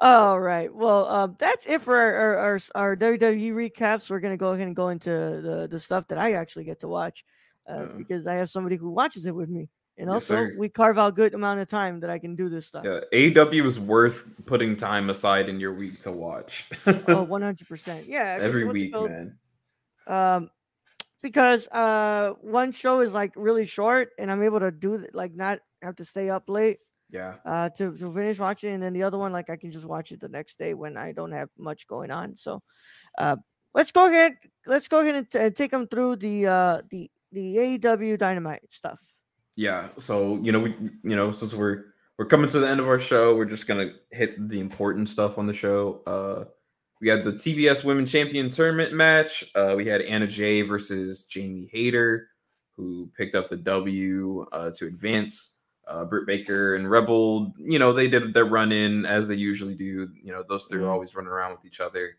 [0.00, 0.74] All right.
[0.74, 4.10] Well, um, that's it for our, our our our WWE recaps.
[4.10, 6.88] We're gonna go ahead and go into the the stuff that I actually get to
[6.88, 7.24] watch,
[7.70, 7.86] uh, Yeah.
[7.96, 11.34] because I have somebody who watches it with me, and also we carve out good
[11.34, 12.84] amount of time that I can do this stuff.
[12.84, 16.68] Yeah, AEW is worth putting time aside in your week to watch.
[17.06, 18.06] Oh, 100 percent.
[18.08, 18.38] Yeah.
[18.40, 19.38] Every week, man.
[20.08, 20.50] Um,
[21.22, 25.60] because uh, one show is like really short, and I'm able to do like not
[25.80, 26.78] have to stay up late.
[27.12, 27.34] Yeah.
[27.44, 30.10] uh, to, to finish watching, and then the other one, like I can just watch
[30.10, 32.34] it the next day when I don't have much going on.
[32.36, 32.62] So,
[33.18, 33.36] uh,
[33.74, 34.34] let's go ahead.
[34.66, 39.00] Let's go ahead and t- take them through the uh, the the AEW Dynamite stuff.
[39.56, 39.88] Yeah.
[39.98, 40.70] So, you know, we
[41.04, 41.84] you know, since we're
[42.18, 45.38] we're coming to the end of our show, we're just gonna hit the important stuff
[45.38, 46.00] on the show.
[46.06, 46.44] Uh
[47.00, 49.44] we had the TBS Women Champion Tournament match.
[49.54, 52.28] Uh we had Anna Jay versus Jamie Hayter,
[52.76, 55.51] who picked up the W uh to advance.
[55.92, 59.74] Uh Britt Baker and Rebel, you know, they did their run in as they usually
[59.74, 60.08] do.
[60.22, 62.16] You know, those 3 are always running around with each other.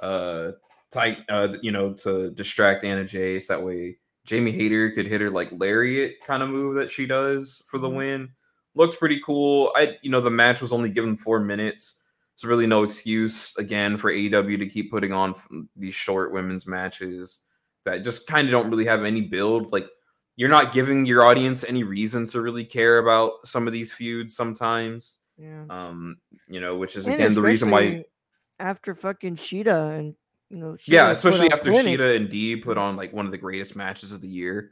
[0.00, 0.52] Uh
[0.90, 5.20] tight uh you know, to distract Anna Jay so that way Jamie Hayter could hit
[5.22, 7.96] her like lariat kind of move that she does for the Mhm.
[7.96, 8.30] win.
[8.74, 9.72] Looks pretty cool.
[9.76, 12.00] I you know the match was only given four minutes.
[12.34, 15.34] It's really no excuse again for AEW to keep putting on
[15.76, 17.40] these short women's matches
[17.84, 19.72] that just kind of don't really have any build.
[19.72, 19.88] Like
[20.38, 24.36] you're not giving your audience any reason to really care about some of these feuds
[24.36, 25.18] sometimes.
[25.36, 25.64] Yeah.
[25.68, 28.04] Um, you know, which is And again the reason why
[28.60, 30.14] after fucking Shida and
[30.48, 31.98] you know yeah, especially after clinic.
[31.98, 34.70] Shida and Dee put on like one of the greatest matches of the year,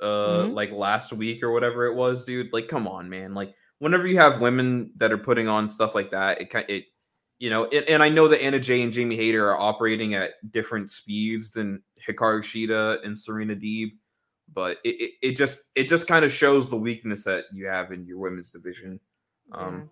[0.00, 0.54] uh, Mhm.
[0.54, 2.52] like last week or whatever it was, dude.
[2.52, 3.34] Like, come on, man.
[3.34, 6.84] Like, whenever you have women that are putting on stuff like that, it kind it,
[7.40, 10.34] you know, it, and I know that Anna Jay and Jamie Hayter are operating at
[10.52, 13.90] different speeds than Hikaru Shida and Serena Deeb,
[14.54, 17.92] but it, it, it just it just kind of shows the weakness that you have
[17.92, 19.00] in your women's division.
[19.52, 19.84] Um, Yeah.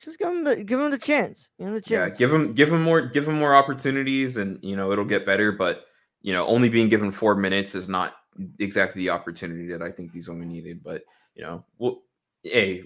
[0.00, 1.48] Just give them the give them the chance.
[1.58, 4.74] Give them the yeah give him give him more give him more opportunities and you
[4.76, 5.84] know it'll get better but
[6.22, 8.14] you know only being given four minutes is not
[8.58, 11.02] exactly the opportunity that i think these women needed but
[11.34, 12.02] you know well
[12.42, 12.82] hey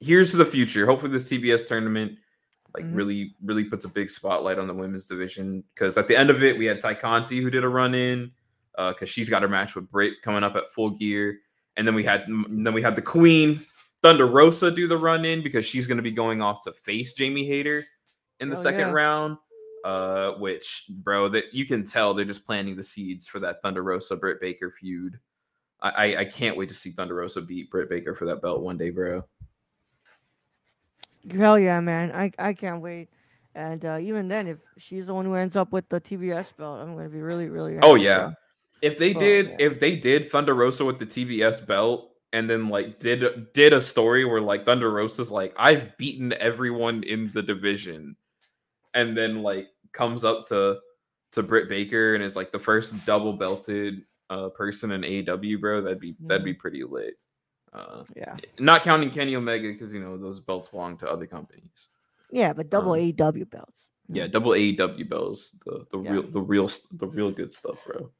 [0.00, 2.12] here's the future hopefully this tbs tournament
[2.74, 2.94] like Mhm.
[2.94, 6.42] really really puts a big spotlight on the women's division because at the end of
[6.44, 8.30] it we had Tay Conti who did a run in
[8.76, 11.38] because she's got her match with Britt coming up at full gear
[11.76, 13.60] and then we had then we had the queen
[14.02, 17.12] Thunder Rosa do the run in because she's going to be going off to face
[17.12, 17.86] Jamie Hayter
[18.40, 18.92] in the Oh, second yeah.
[18.92, 19.36] round.
[19.84, 23.82] Uh, which, bro, that you can tell they're just planting the seeds for that Thunder
[23.82, 25.18] Rosa Britt Baker feud.
[25.80, 28.60] I, I I can't wait to see Thunder Rosa beat Britt Baker for that belt
[28.60, 29.24] one day, bro.
[31.30, 32.12] Hell yeah, man!
[32.12, 33.08] I I can't wait.
[33.54, 36.80] And uh, even then, if she's the one who ends up with the TBS belt,
[36.80, 37.78] I'm gonna be really really.
[37.82, 38.32] Oh yeah.
[38.82, 39.56] If they Oh, did, yeah.
[39.58, 43.80] if they did Thunder Rosa with the TBS belt, and then like did did a
[43.80, 48.16] story where like Thunder Rosa's like, I've beaten everyone in the division,
[48.94, 50.78] and then like comes up to
[51.32, 55.80] to Britt Baker and is like the first double belted uh person in AEW, bro.
[55.82, 56.44] That'd be that'd Mm-hmm.
[56.44, 57.14] be pretty lit.
[57.72, 61.88] Uh, Yeah, not counting Kenny Omega because you know those belts belong to other companies.
[62.30, 63.88] yeah, but double Um, AEW belts.
[64.08, 65.52] Yeah, double AEW belts.
[65.64, 66.10] the the Yeah.
[66.12, 68.10] real the real the real good stuff, bro.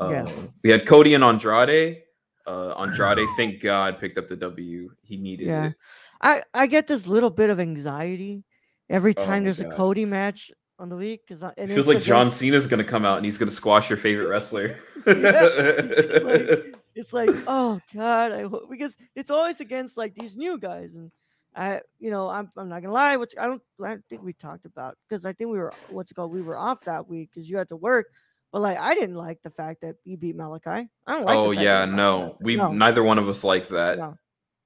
[0.00, 0.26] Uh, Yeah.
[0.62, 2.02] We had Cody and Andrade.
[2.46, 4.90] Uh, Andrade, thank God, picked up the W.
[5.02, 5.66] He needed Yeah.
[5.66, 5.74] it.
[6.20, 8.44] I I get this little bit of anxiety
[8.90, 12.02] every Oh time my there's a Cody match on the week because It feels like
[12.02, 14.78] John Cena's gonna come out and he's gonna squash your favorite wrestler.
[16.96, 21.10] It's like, oh god, I hope because it's always against like these new guys, and
[21.56, 24.32] I, you know, I'm I'm not gonna lie, which I don't I don't think we
[24.32, 27.30] talked about because I think we were what's it called we were off that week
[27.34, 28.06] because you had to work,
[28.54, 30.88] but like I didn't like the fact that he beat Malakai.
[31.08, 31.36] I don't like.
[31.36, 33.98] oh yeah, no, we no, neither one of us liked that.
[33.98, 34.16] no,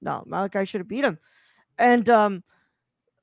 [0.03, 1.19] no, Malakai should have beat him,
[1.79, 2.45] and um,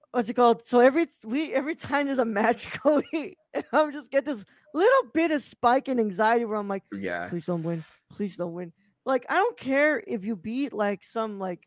[0.10, 0.66] what's it called?
[0.66, 3.38] So every we every time there's a match, Cody,
[3.72, 4.44] I'm just get this
[4.74, 7.84] little bit of spike in anxiety where I'm like Yeah, please don't win
[8.16, 8.72] please don't win
[9.06, 11.60] like i don't care if you beat like some like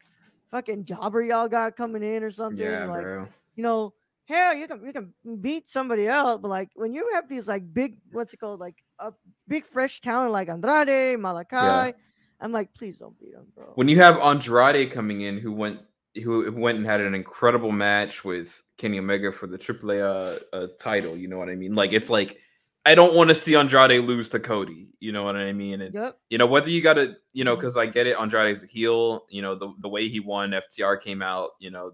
[0.51, 3.29] fucking jobber y'all got coming in or something yeah, like bro.
[3.55, 3.93] you know
[4.25, 7.63] hell you can you can beat somebody else but like when you have these like
[7.73, 9.13] big what's it called like a
[9.47, 11.93] big fresh talent like andrade malakai
[12.41, 15.81] i'm like please don't beat him bro When you have Andrade coming in, who went
[16.23, 20.67] who went and had an incredible match with Kenny Omega for the AAA uh, uh,
[20.79, 21.17] title.
[21.17, 21.75] You know what I mean?
[21.75, 22.39] Like it's like
[22.87, 24.89] I don't want to see Andrade lose to Cody.
[24.99, 25.81] You know what I mean?
[25.83, 26.19] And Yep.
[26.31, 28.17] you know whether you got to, you know, because I get it.
[28.19, 29.27] Andrade's a heel.
[29.29, 31.51] You know the the way he won, FTR came out.
[31.61, 31.93] You know,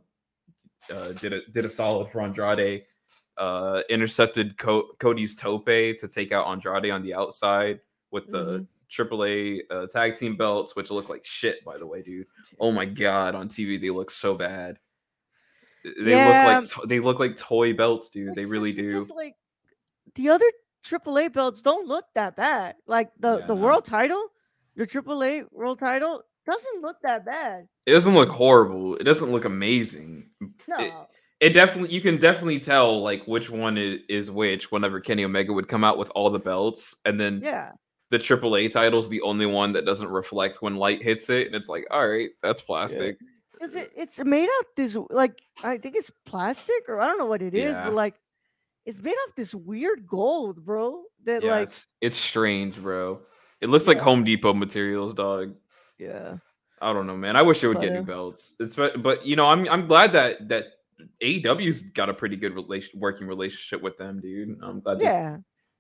[0.95, 2.85] uh, did a did a solid for Andrade.
[3.37, 7.81] Uh, intercepted Co- Cody's tope to take out Andrade on the outside
[8.13, 8.67] with the Mhm.
[8.89, 12.27] AAA uh, tag team belts, which look like shit, by the way, dude.
[12.61, 14.79] Oh my god, on TV they look so bad.
[15.83, 16.27] They Yeah.
[16.29, 18.35] look like to- they look like toy belts, dude.
[18.35, 19.05] They really do.
[19.15, 19.35] like
[20.15, 20.47] the other
[20.83, 22.77] AAA belts don't look that bad.
[22.87, 23.61] Like the Yeah, the no.
[23.61, 24.29] world title,
[24.77, 27.69] the AAA world title doesn't look that bad.
[27.87, 28.95] It doesn't look horrible.
[28.97, 30.31] It doesn't look amazing.
[30.69, 30.77] No.
[30.79, 30.93] It-
[31.45, 35.53] it definitely you can definitely tell like which one is, is which whenever Kenny Omega
[35.53, 37.73] would come out with all the belts and then yeah.
[38.11, 41.69] the AAA title's the only one that doesn't reflect when light hits it and it's
[41.69, 43.19] like all right that's plastic
[43.61, 47.27] Cause it, it's made out this like I think it's plastic or I don't know
[47.27, 47.85] what it is, Yeah.
[47.85, 48.15] but like
[48.87, 51.05] it's made of this weird gold, bro.
[51.25, 53.21] That yeah like it's, it's strange bro
[53.61, 55.55] it looks like Home Depot materials dog
[55.99, 56.39] yeah.
[56.81, 59.03] I don't know man I wish it would But, get new uh, belts it's but
[59.03, 60.65] but you know I'm I'm glad that that
[61.23, 65.37] AEW's got a pretty good relation working relationship with them dude I'm glad that Yeah.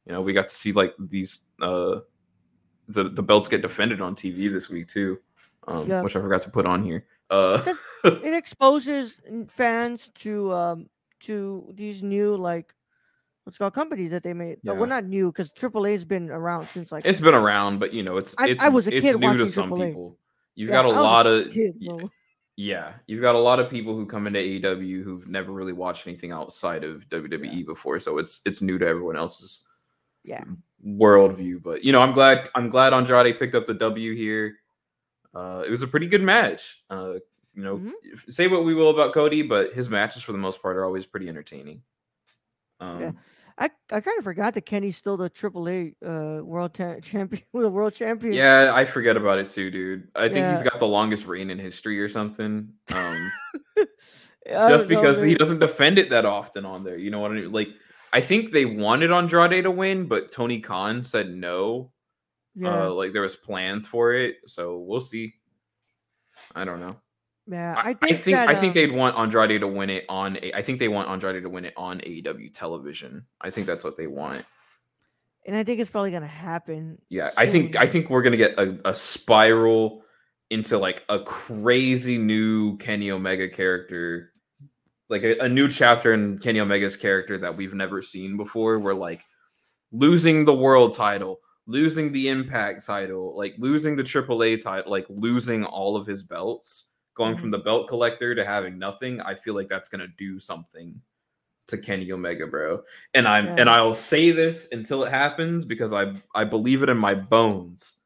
[0.06, 2.00] you know we got to see like these uh
[2.88, 5.18] the the belts get defended on tv this week too
[5.68, 6.02] um Yeah.
[6.02, 7.62] which i forgot to put on here uh
[8.04, 10.88] it exposes fans to um
[11.20, 12.74] to these new like
[13.44, 14.58] what's called companies that they made.
[14.62, 14.78] No, Yeah.
[14.80, 18.16] well, not new because AAA's been around since like it's been around but you know
[18.18, 19.86] it's I- it's I was a kid new to watching some AAA.
[19.88, 20.18] people
[20.54, 21.76] you've Yeah, got a was a lot of kid.
[22.56, 26.06] Yeah you've got a lot of people who come into AEW who've never really watched
[26.06, 29.66] anything outside of WWE before so it's it's new to everyone else's
[30.22, 30.44] Yeah.
[30.86, 34.56] worldview but you know I'm glad I'm glad Andrade picked up the W here.
[35.34, 36.82] Uh it was a pretty good match.
[36.88, 37.14] Uh
[37.54, 37.92] you know Mhm.
[38.32, 41.06] say what we will about Cody but his matches for the most part are always
[41.06, 41.82] pretty entertaining.
[42.80, 43.18] Um
[43.56, 47.68] I, I kind of forgot that Kenny's still the AAA uh world ta- champion, the
[47.70, 48.34] world champion.
[48.34, 50.08] Yeah, I forget about it too, dude.
[50.16, 52.68] I think he's got the longest reign in history or something.
[52.92, 53.32] Um,
[53.76, 53.88] just
[54.46, 56.98] don't know, because he doesn't defend it that often on there.
[56.98, 57.52] You know what I mean?
[57.52, 57.68] Like,
[58.12, 61.92] I think they wanted Andrade to win, but Tony Khan said no.
[62.56, 65.34] Yeah, Uh, like there was plans for it, so we'll see.
[66.54, 66.96] I don't know.
[67.46, 67.74] Yeah.
[67.76, 70.04] I, I I think think that, I think um, they'd want Andrade to win it
[70.08, 70.36] on.
[70.42, 73.26] A, I think they want Andrade to win it on AEW television.
[73.40, 74.44] I think that's what they want.
[75.46, 76.98] and I think it's probably gonna happen.
[77.08, 80.02] Yeah, I think I think we're gonna get a, a spiral
[80.50, 84.32] into like a crazy new Kenny Omega character,
[85.08, 88.78] like a, a new chapter in Kenny Omega's character that we've never seen before.
[88.78, 89.22] Where like
[89.92, 95.64] losing the world title, losing the Impact title, like losing the AAA title, like losing
[95.64, 99.20] all of his belts, going from the belt collector to having nothing.
[99.20, 101.00] I feel like that's gonna do something
[101.68, 102.82] to Kenny Omega, bro.
[103.14, 106.98] And I'm and I'll say this until it happens because I I believe it in
[106.98, 107.96] my bones.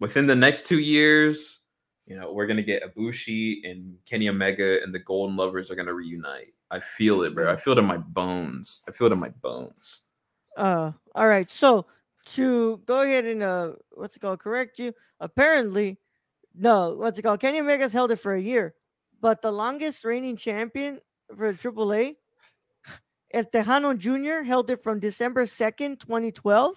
[0.00, 1.60] Within the next two years,
[2.06, 5.94] you know, we're gonna get Ibushi and Kenny Omega and the Golden Lovers are gonna
[5.94, 6.54] reunite.
[6.70, 7.52] I feel it, bro.
[7.52, 8.82] I feel it in my bones.
[8.88, 10.06] I feel it in my bones.
[10.56, 11.48] Uh, all right.
[11.48, 11.86] So
[12.34, 14.40] to go ahead and uh, what's it called?
[14.40, 14.92] Correct you.
[15.20, 15.98] Apparently,
[16.58, 16.94] no.
[16.96, 17.40] What's it called?
[17.40, 18.74] Kenny Omega's held it for a year,
[19.20, 21.00] but the longest reigning champion
[21.36, 22.16] for AAA,
[23.32, 24.44] El Texano Jr.
[24.44, 26.74] held it from December second, twenty twelve,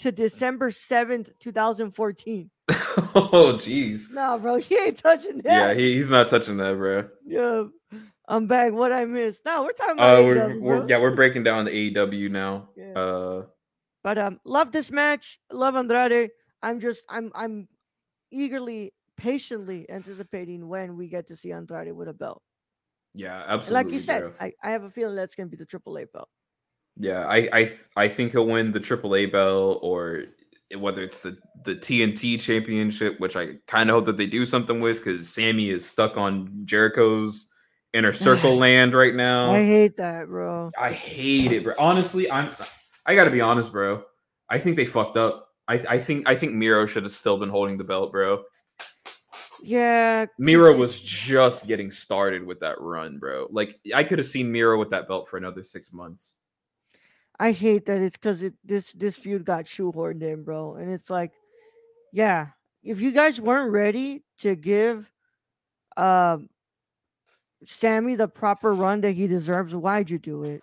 [0.00, 2.50] to December seventh, two thousand fourteen.
[3.14, 4.10] oh, jeez.
[4.12, 5.76] Nah, bro, he ain't touching Yeah, that.
[5.76, 7.08] he, he's not touching that, bro.
[7.26, 7.64] Yeah,
[8.26, 8.72] I'm back.
[8.72, 9.44] What I missed?
[9.44, 10.24] No, we're talking Uh, about.
[10.24, 12.70] we're, we're yeah, we're breaking down the AEW now.
[12.76, 12.92] Yeah.
[12.94, 13.42] Uh,
[14.02, 15.38] But um, love this match.
[15.52, 16.30] Love Andrade.
[16.62, 17.68] I'm just I'm I'm
[18.34, 22.42] eagerly, patiently anticipating when we get to see Andrade with a belt.
[23.14, 23.84] yeah, And absolutely.
[23.84, 24.32] like you said, bro.
[24.40, 26.28] I, I have a feeling that's gonna be the AAA belt.
[26.96, 30.24] Yeah, I I I think he'll win the AAA belt or
[30.70, 34.44] eh, whether it's the the TNT championship, which I kind of hope that they do
[34.46, 37.50] something with because Sammy is stuck on Jericho's
[37.92, 39.50] inner circle land right now.
[39.50, 40.70] I hate that, bro.
[40.78, 41.74] I hate it, bro.
[41.78, 42.50] Honestly, I'm
[43.06, 44.04] I gotta be honest, bro.
[44.48, 45.43] I think they fucked up.
[45.68, 48.44] I I think I think Miro should have still been holding the belt, bro.
[49.62, 53.48] Yeah, Miro was just getting started with that run, bro.
[53.50, 56.34] Like I could have seen Miro with that belt for another six months.
[57.38, 60.74] I hate that it's because it this this feud got shoehorned in, bro.
[60.74, 61.32] And it's like,
[62.12, 62.48] yeah,
[62.82, 65.10] if you guys weren't ready to give
[65.96, 66.48] um
[67.64, 70.62] Sammy the proper run that he deserves, why'd you do it?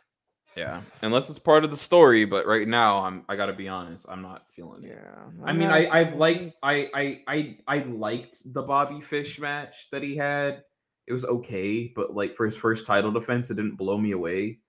[0.56, 2.26] Yeah, unless it's part of the story.
[2.26, 4.06] But right now, I'm I gotta be honest.
[4.10, 4.89] I'm not feeling it.
[4.89, 6.56] Yeah, I I'm mean, I I've liked.
[6.64, 10.64] I I I I liked the Bobby Fish match that he had.
[11.08, 14.60] it was okay, but like for his first title defense, it didn't blow me away.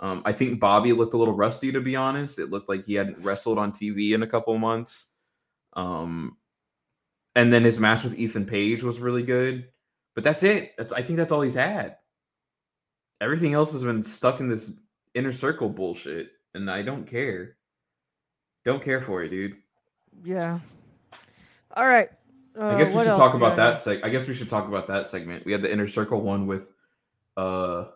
[0.00, 2.38] Um, I think Bobby looked a little rusty, to be honest.
[2.38, 5.12] It looked like he hadn't wrestled on TV in a couple months.
[5.74, 6.38] Um,
[7.34, 9.68] and then his match with Ethan Page was really good,
[10.14, 10.72] but that's it.
[10.78, 11.96] That's I think that's all he's had.
[13.20, 14.70] Everything else has been stuck in this
[15.14, 17.56] inner circle bullshit, and I don't care.
[18.64, 19.56] Don't care for it, dude.
[20.24, 20.58] Yeah.
[21.74, 22.08] All right.
[22.58, 24.04] Uh, I guess we should talk about that seg.
[24.04, 25.44] I guess we should talk about that segment.
[25.46, 26.68] We had the inner circle one with,
[27.36, 27.86] uh,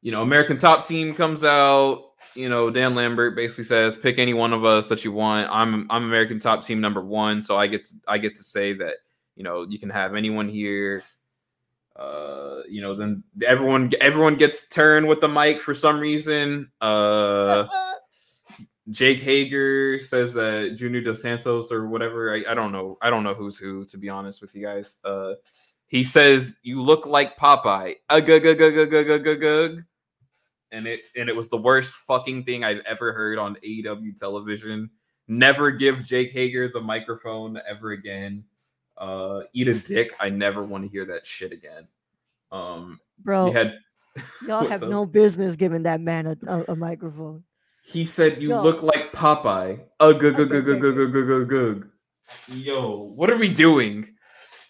[0.00, 2.12] you know, American Top Team comes out.
[2.34, 5.86] You know, Dan Lambert basically says, "Pick any one of us that you want." I'm
[5.90, 8.96] I'm American Top Team number one, so I get to I get to say that
[9.36, 11.04] you know you can have anyone here.
[11.96, 16.70] Uh, you know, then everyone everyone gets turned with the mic for some reason.
[16.80, 17.66] Uh.
[18.90, 22.34] Jake Hager says that Junior Dos Santos or whatever.
[22.34, 22.98] I, I don't know.
[23.00, 24.96] I don't know who's who, to be honest with you guys.
[25.02, 25.34] Uh,
[25.86, 27.94] he says you look like Popeye.
[29.78, 29.84] Ugh.
[30.72, 34.90] And it and it was the worst fucking thing I've ever heard on AEW television.
[35.28, 38.44] Never give Jake Hager the microphone ever again
[38.96, 40.14] uh, eat a dick.
[40.20, 41.88] I never want to hear that shit again.
[42.52, 43.74] Um, Bro, had,
[44.46, 44.88] y'all have up?
[44.88, 47.44] no business giving that man a, a, a microphone.
[47.82, 48.62] He said, "You Yo.
[48.62, 51.88] look like Popeye." Ugh, gug, gug, gug, gug, gug, gug.
[52.48, 54.08] Yo, what are we doing?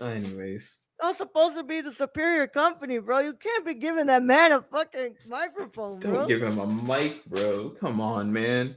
[0.00, 3.20] Anyways, I'm supposed to be the superior company, bro.
[3.20, 6.12] You can't be giving that man a fucking microphone, bro.
[6.12, 7.70] Don't give him a mic, bro.
[7.80, 8.74] Come on, man.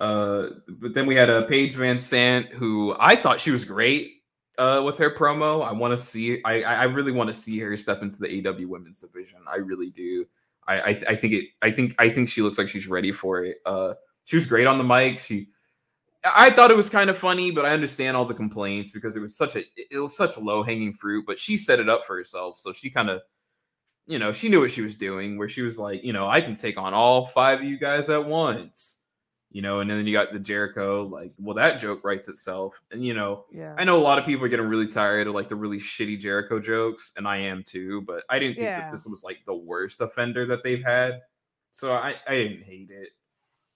[0.00, 4.13] Uh, but then we had a uh, Paige VanZant, who I thought she was great
[4.58, 5.66] uh with her promo.
[5.66, 8.68] I want to see I I really want to see her step into the AW
[8.68, 9.40] women's division.
[9.48, 10.26] I really do.
[10.66, 13.44] I I, I think it I think I think she looks like she's ready for
[13.44, 13.58] it.
[13.66, 13.94] Uh
[14.24, 15.18] she was great on the mic.
[15.18, 15.48] She
[16.24, 19.20] I thought it was kind of funny, but I understand all the complaints because it
[19.20, 21.24] was such a it was such low hanging fruit.
[21.26, 23.20] But she set it up for herself, so she kind of,
[24.06, 25.36] you know, she knew what she was doing.
[25.36, 28.08] Where she was like, you know, I can take on all five of you guys
[28.08, 29.00] at once,
[29.54, 29.80] you know.
[29.80, 32.74] And then you got the Jericho, like, well, that joke writes itself.
[32.90, 33.74] And you know, Yeah.
[33.78, 36.18] I know a lot of people are getting really tired of like the really shitty
[36.18, 38.02] Jericho jokes, and I am too.
[38.02, 38.80] But I didn't think Yeah.
[38.80, 41.22] that this was like the worst offender that they've had,
[41.70, 43.10] so I I didn't hate it.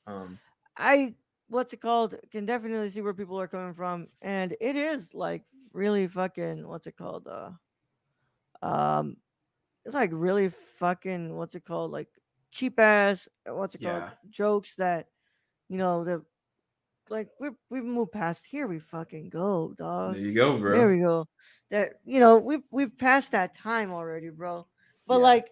[0.06, 0.38] Um,
[0.76, 1.14] I
[1.48, 2.16] what's it called?
[2.30, 6.86] Can definitely see where people are coming from, and it is like really fucking what's
[6.88, 7.28] it called?
[7.28, 7.52] Uh,
[8.62, 9.16] um,
[9.84, 11.92] it's like really fucking what's it called?
[11.92, 12.08] Like
[12.50, 14.10] cheap ass what's it called?
[14.30, 15.08] Jokes that
[15.68, 16.24] you know the
[17.10, 18.46] like we we've moved past.
[18.46, 20.14] Here we fucking go, dog.
[20.14, 20.78] there you go, bro.
[20.78, 21.26] There we go.
[21.70, 24.66] That you know we've we've passed that time already, bro.
[25.06, 25.22] But Yeah.
[25.22, 25.46] like,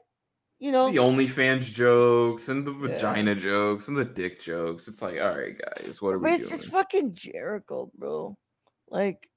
[0.59, 2.89] you know, the OnlyFans jokes and the Yeah.
[2.89, 4.89] vagina jokes and the dick jokes.
[4.89, 6.61] It's like, all right, guys, what are but we it's doing?
[6.61, 8.37] it's fucking Jericho, bro.
[8.89, 9.29] Like,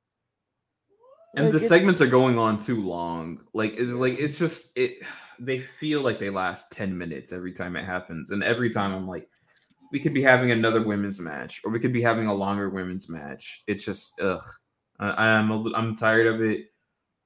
[1.35, 3.41] and like, the segments are going on too long.
[3.53, 5.03] Like, it, like it's just it.
[5.41, 9.07] They feel like they last ten minutes every time it happens, and every time I'm
[9.07, 9.29] like,
[9.91, 13.09] we could be having another women's match, or we could be having a longer women's
[13.09, 13.63] match.
[13.67, 14.43] It's just ugh.
[14.99, 16.67] I, I'm a, I'm tired of it.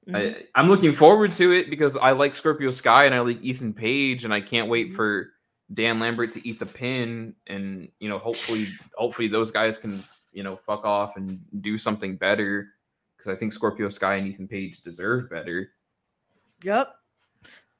[0.08, 0.16] mhm.
[0.36, 3.72] I, I'm looking forward to it because I like Scorpio Sky and I like Ethan
[3.74, 4.96] Page, and I can't wait Mhm.
[4.96, 5.30] for
[5.72, 10.02] Dan Lambert to eat the pin, and you know, hopefully, hopefully those guys can
[10.32, 12.68] you know fuck off and do something better
[13.16, 15.70] because I think Scorpio Sky and Ethan Page deserve better.
[16.62, 16.94] Yep.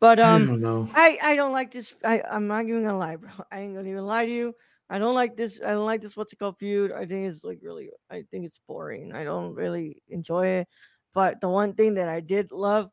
[0.01, 0.91] But I um, don't.
[0.95, 1.95] I I don't like this.
[2.05, 3.31] I I'm not even gonna lie, bro.
[3.51, 4.55] I ain't gonna even lie to you.
[4.91, 5.61] I don't like this.
[5.65, 6.17] I don't like this.
[6.17, 6.59] What's it called?
[6.59, 6.93] Feud.
[6.93, 7.91] I think it's like really.
[8.11, 9.13] I think it's boring.
[9.13, 10.69] I don't really enjoy it.
[11.15, 12.91] But the one thing that I did love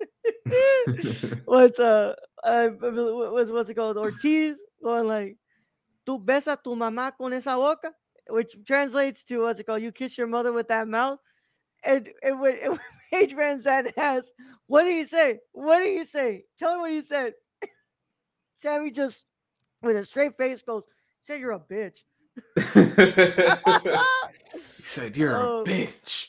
[1.46, 3.96] was uh, uh was what's it called?
[3.96, 5.36] Ortiz going like,
[6.06, 7.92] "Tu besa tu mamá con esa boca,"
[8.28, 9.82] which translates to what's it called?
[9.82, 11.18] You kiss your mother with that mouth.
[11.84, 12.80] And and when, and when
[13.12, 14.32] Paige VanZant asked,
[14.66, 15.40] "What do you say?
[15.52, 16.44] What do you say?
[16.58, 17.34] Tell me what you said."
[18.64, 19.26] Sammy just,
[19.84, 20.82] with a straight face, goes,
[21.22, 22.02] "Said you're a um, bitch."
[24.52, 25.60] he said, "You're Oh.
[25.62, 26.28] a bitch,"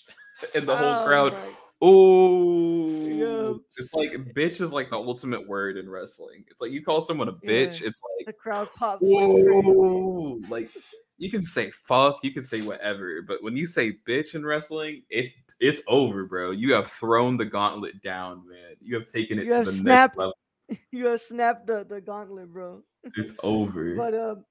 [0.53, 1.33] and the whole Oh crowd.
[1.33, 1.51] my-
[1.81, 3.53] Oh, Yeah.
[3.77, 6.45] it's like bitch is like the ultimate word in wrestling.
[6.49, 7.89] It's like you call someone a bitch, Yeah.
[7.89, 9.01] it's like The crowd pops.
[9.03, 10.69] like whoa, like
[11.17, 15.03] you can say fuck, you can say whatever, but when you say bitch in wrestling,
[15.09, 16.51] it's it's over, bro.
[16.51, 18.75] You have thrown the gauntlet down, man.
[18.79, 20.33] You have taken it You to have the snapped- next level.
[20.91, 22.83] You have snapped the, the gauntlet, bro.
[23.17, 23.95] It's over.
[23.95, 24.45] But um,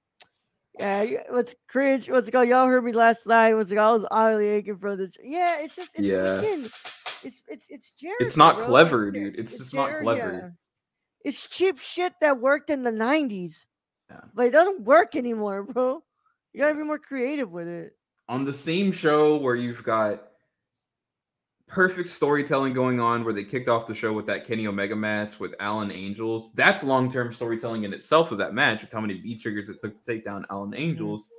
[0.79, 2.09] yeah, what's cringe?
[2.11, 2.49] What's it called?
[2.49, 3.55] Y'all heard me last night.
[3.55, 3.79] What's called?
[3.79, 5.11] I was oddly aching for the.
[5.23, 6.41] Yeah, it's just it's Yeah.
[6.41, 6.73] freaking-
[7.23, 8.67] it's it's it's Jericho, it's not bro.
[8.67, 9.39] clever, dude.
[9.39, 10.33] It's just not clever.
[10.33, 10.49] yeah.
[11.25, 13.65] It's cheap shit that worked in the '90s,
[14.11, 14.21] Yeah.
[14.35, 16.03] but it doesn't work anymore, bro.
[16.53, 17.97] You gotta be more creative with it.
[18.29, 20.23] on the same show where you've got
[21.67, 25.41] perfect storytelling going on where they kicked off the show with that Kenny Omega match
[25.41, 26.53] with Alan Angels.
[26.55, 29.81] That's long term storytelling in itself of that match with how many V triggers it
[29.81, 31.31] took to take down Alan Angels.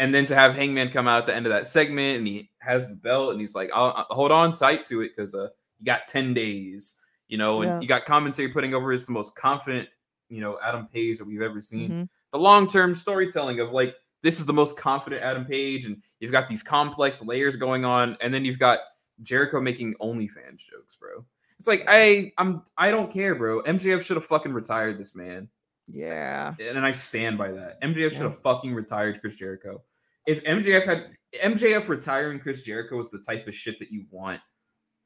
[0.00, 2.50] And then to have Hangman come out at the end of that segment and he
[2.58, 5.48] has the belt and he's like, I'll, I'll hold on tight to it because uh,
[5.78, 6.94] you got 10 days,
[7.28, 7.80] you know, and Yeah.
[7.80, 9.88] you got commentary putting over as the most confident,
[10.28, 12.08] you know, Adam Page that we've ever seen Mhm.
[12.32, 16.32] the long term storytelling of like this is the most confident Adam Page, and you've
[16.32, 18.78] got these complex layers going on, and then you've got
[19.22, 21.24] Jericho making OnlyFans jokes, bro.
[21.58, 23.62] It's like I I'm I don't care, bro.
[23.62, 25.48] MJF should have fucking retired this man,
[25.88, 26.54] Yeah.
[26.58, 27.80] and and I stand by that.
[27.82, 29.82] MJF should have fucking retired Chris Jericho.
[30.26, 31.06] If MJF had
[31.42, 34.40] MJF retiring Chris Jericho was the type of shit that you want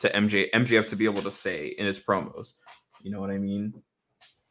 [0.00, 2.54] to MJ MJF to be able to say in his promos.
[3.02, 3.74] You know what I mean?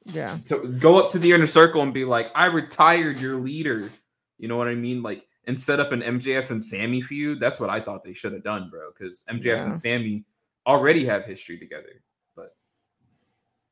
[0.06, 0.38] Yeah.
[0.46, 3.90] So go up to the inner circle and be like, I retired your leader.
[4.38, 5.02] You know what I mean?
[5.02, 7.40] Like, and set up an MJF and Sammy feud.
[7.40, 8.92] That's what I thought they should have done, bro.
[8.92, 9.64] Because MJF Yeah.
[9.66, 10.24] and Sammy
[10.68, 12.02] already have history together.
[12.36, 12.56] But,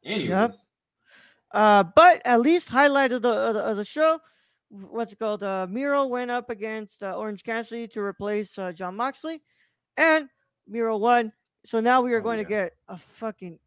[0.03, 0.63] anyways,
[1.51, 4.19] Uh, but at least highlight of the of the, show,
[4.69, 5.43] what's it called?
[5.43, 9.41] Uh, Miro went up against uh, Orange Cassidy to replace uh, Jon Moxley,
[9.97, 10.28] and
[10.67, 11.32] Miro won.
[11.65, 12.43] So now we are Oh, going yeah.
[12.43, 13.59] to get a fucking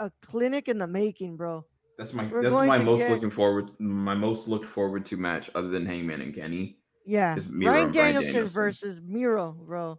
[0.00, 1.64] a clinic in the making, bro.
[1.98, 5.50] that's my we're that's my most get- looking forward my most looked forward to match
[5.56, 6.77] other than Hangman and Kenny.
[7.08, 8.54] Yeah, Bryan Danielson, Danielson.
[8.54, 9.98] versus Miro, bro.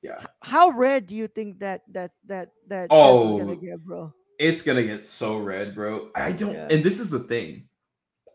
[0.00, 3.38] Yeah, How red do you think that that that that chest is Oh.
[3.38, 4.14] gonna get, bro?
[4.38, 6.08] it's gonna get so red, bro.
[6.14, 6.68] I don't, Yeah.
[6.70, 7.68] and this is the thing.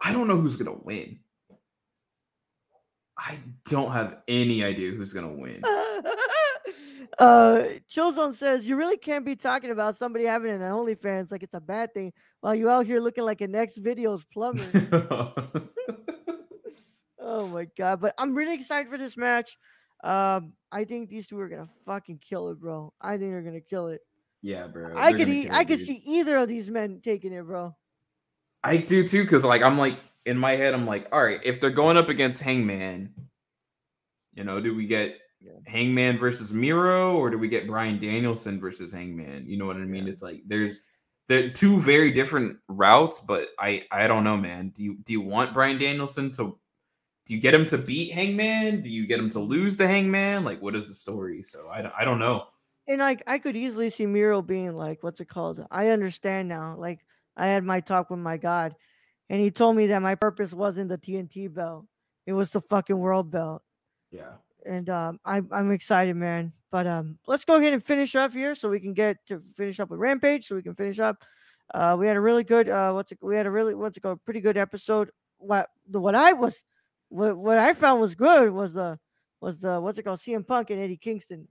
[0.03, 1.18] I don't know who's gonna win.
[3.18, 3.39] I
[3.72, 5.64] don't have any idea who's gonna win.
[7.18, 11.53] uh Chillzone says you really can't be talking about somebody having an OnlyFans like it's
[11.56, 14.62] a bad thing while you out here looking like a next video's plumber.
[17.26, 17.99] oh my god.
[18.01, 19.57] But I'm really excited for this match.
[20.03, 22.93] Um, I think these two are gonna fucking kill it, bro.
[23.01, 24.01] I think they're gonna kill it.
[24.41, 24.93] yeah, bro.
[24.95, 27.76] I they're could gonna I it, could see either of these men taking it, bro.
[28.63, 31.61] I do too, because like I'm like in my head, I'm like, all right, if
[31.61, 33.13] they're going up against Hangman,
[34.34, 35.59] you know, do we get Yeah.
[35.67, 39.45] Hangman versus Miro, or do we get Bryan Danielson versus Hangman?
[39.47, 40.07] You know what I mean?
[40.07, 40.11] Yeah.
[40.13, 40.82] It's like there's
[41.28, 44.69] the two very different routes, but I I don't know, man.
[44.76, 46.57] Do you do you want Bryan Danielson to
[47.26, 48.82] do you get him to beat Hangman?
[48.82, 50.43] Do you get him to lose to Hangman?
[50.43, 51.41] Like, what is the story?
[51.41, 52.45] So I don't, I don't know.
[52.88, 55.65] And like I could easily see Miro being like, what's it called?
[55.71, 56.76] I understand now.
[56.78, 56.99] Like
[57.36, 58.76] I had my talk with my God,
[59.30, 61.86] and he told me that my purpose wasn't the TNT belt;
[62.28, 63.63] it was the fucking world belt.
[64.11, 64.34] Yeah.
[64.67, 66.53] And um, I'm I'm excited, man.
[66.71, 69.80] But um, let's go ahead and finish up here so we can get to finish
[69.80, 71.23] up with Rampage, so we can finish up.
[71.73, 73.17] Uh, we had a really good uh, what's it?
[73.21, 74.23] We had a really what's it called?
[74.26, 75.09] Pretty good episode.
[75.39, 76.63] What the what I was,
[77.16, 78.99] what what I found was good was the
[79.39, 80.20] was the what's it called?
[80.20, 81.47] CM Punk and Eddie Kingston.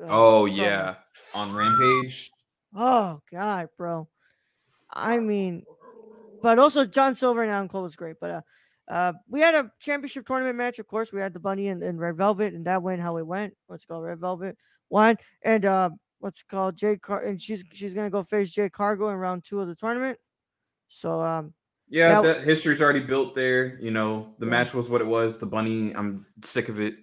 [0.00, 0.96] uh, Oh yeah,
[1.34, 2.30] on Rampage.
[2.74, 4.08] Oh God, bro.
[4.92, 5.64] I mean,
[6.42, 8.16] but also John Silver and Adam Cole was great.
[8.20, 8.40] But uh,
[8.88, 10.78] uh, we had a championship tournament match.
[10.78, 13.26] Of course, we had the Bunny and, and Red Velvet, and that went how it
[13.26, 13.54] went.
[13.66, 14.56] What's it called Red Velvet
[14.90, 15.90] won, and uh,
[16.20, 19.44] what's it called Jay Car, and she's she's gonna go face Jade Cargill in round
[19.44, 20.18] two of the tournament.
[20.88, 21.52] So um,
[21.88, 23.78] Yeah, that history's already built there.
[23.80, 24.50] You know, the Yeah.
[24.50, 25.38] match was what it was.
[25.38, 26.96] The bunny, I'm sick of it.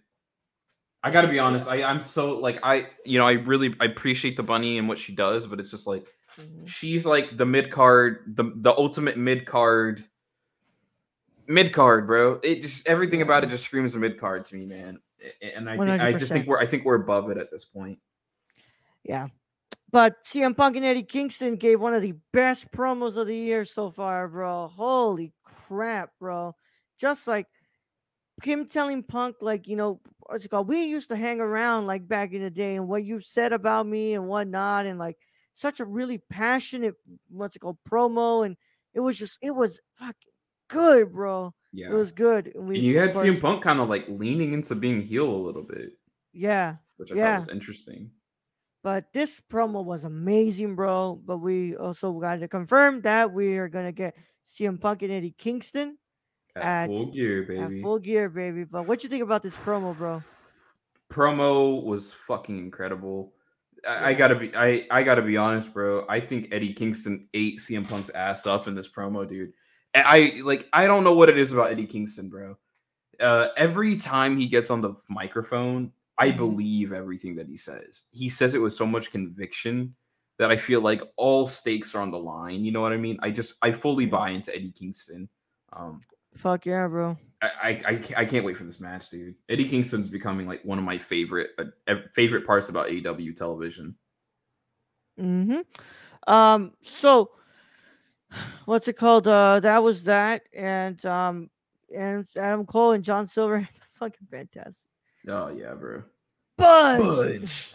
[1.03, 1.67] I got to be honest.
[1.67, 4.99] I I'm so like I you know I really I appreciate the bunny and what
[4.99, 6.07] she does, but it's just like
[6.37, 6.67] mhm.
[6.67, 10.03] she's like the mid card, the the ultimate mid card,
[11.47, 12.39] mid card, bro.
[12.43, 14.99] It just everything about it just screams mid card to me, man.
[15.41, 17.99] And I think, I just think we're I think we're above it at this point.
[19.03, 19.27] yeah.
[19.91, 23.65] But CM Punk and Eddie Kingston gave one of the best promos of the year
[23.65, 24.67] so far, bro.
[24.67, 26.55] Holy crap, bro.
[26.97, 27.47] Just like
[28.41, 30.69] him telling Punk, like, you know, what's it called?
[30.69, 33.85] We used to hang around like back in the day and what you said about
[33.85, 35.17] me and whatnot, and like
[35.55, 36.95] such a really passionate,
[37.29, 38.45] what's it called, promo.
[38.45, 38.55] And
[38.93, 40.15] it was just, it was fucking
[40.69, 41.53] good, bro.
[41.73, 41.87] Yeah.
[41.89, 42.53] It was good.
[42.55, 45.29] And we, and you had course- CM Punk kind of like leaning into being heel
[45.29, 45.91] a little bit,
[46.31, 46.75] Yeah.
[46.95, 47.33] which I Yeah.
[47.35, 48.11] thought was interesting.
[48.83, 51.21] But this promo was amazing, bro.
[51.23, 54.15] But we also got to confirm that we are gonna get
[54.45, 55.97] CM Punk and Eddie Kingston
[56.55, 57.81] At, At- full gear, at baby.
[57.81, 58.63] full gear, baby.
[58.63, 60.23] But what you think about this promo, bro?
[61.11, 63.33] Promo was fucking incredible.
[63.87, 66.05] I, I gotta be I, I gotta be honest, bro.
[66.09, 69.53] I think Eddie Kingston ate CM Punk's ass up in this promo, dude.
[69.93, 72.57] I like I don't know what it is about Eddie Kingston, bro.
[73.19, 76.37] Uh, every time he gets on the microphone, I Mhm.
[76.37, 78.03] believe everything that he says.
[78.11, 79.95] He says it with so much conviction
[80.37, 82.63] that I feel like all stakes are on the line.
[82.63, 83.17] You know what I mean?
[83.21, 85.29] I just I fully buy into Eddie Kingston.
[85.73, 85.99] Um,
[86.35, 87.17] Fuck yeah, bro.
[87.41, 89.35] I, I I I can't wait for this match, dude.
[89.49, 91.49] Eddie Kingston's becoming like one of my favorite
[91.87, 93.95] uh, favorite parts about AEW television.
[95.19, 96.73] Mm hmm Um.
[96.81, 97.31] So,
[98.65, 99.27] what's it called?
[99.27, 101.49] Uh, that was that, and um,
[101.95, 103.67] and Adam Cole and John Silver,
[103.99, 104.90] fucking fantastic.
[105.27, 106.03] Oh yeah, bro.
[106.57, 107.73] Budge.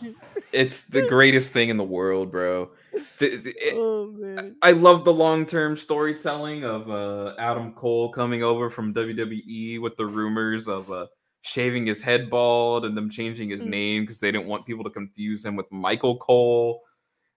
[0.52, 2.70] it's the greatest thing in the world, bro.
[3.18, 4.56] The- the- it- oh man.
[4.62, 9.96] I love the long term storytelling of uh, Adam Cole coming over from WWE with
[9.96, 11.06] the rumors of uh,
[11.42, 13.68] shaving his head bald and them changing his Mm.
[13.70, 16.82] name because they didn't want people to confuse him with Michael Cole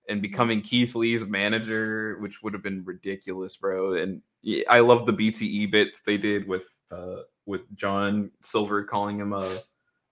[0.07, 3.93] and becoming Keith Lee's manager, which would have been ridiculous, bro.
[3.93, 4.21] And
[4.67, 9.61] I love the BTE bit they did with uh, with John Silver calling him a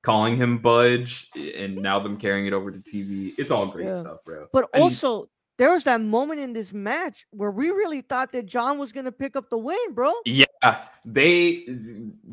[0.08, 3.34] calling him Budge, and now them carrying it over to TV.
[3.38, 3.94] It's all great Yeah.
[3.94, 4.48] stuff, bro.
[4.54, 8.46] But And- also, there was that moment in this match where we really thought that
[8.46, 10.14] John was gonna pick up the win, bro.
[10.24, 10.46] Yeah,
[11.04, 11.68] they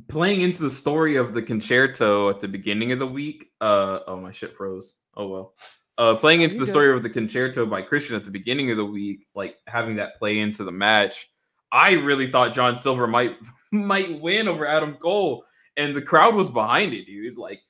[0.06, 3.50] playing into the story of the concerto at the beginning of the week.
[3.60, 4.94] Uh oh, my shit froze.
[5.16, 5.54] Oh well.
[5.98, 8.84] Uh, playing into the story of the concerto by Christian at the beginning of the
[8.84, 11.28] week, like having that play into the match.
[11.72, 13.36] I really thought John Silver might
[13.72, 15.44] might win over Adam Cole,
[15.76, 17.36] and the crowd was behind it, dude.
[17.38, 17.60] Like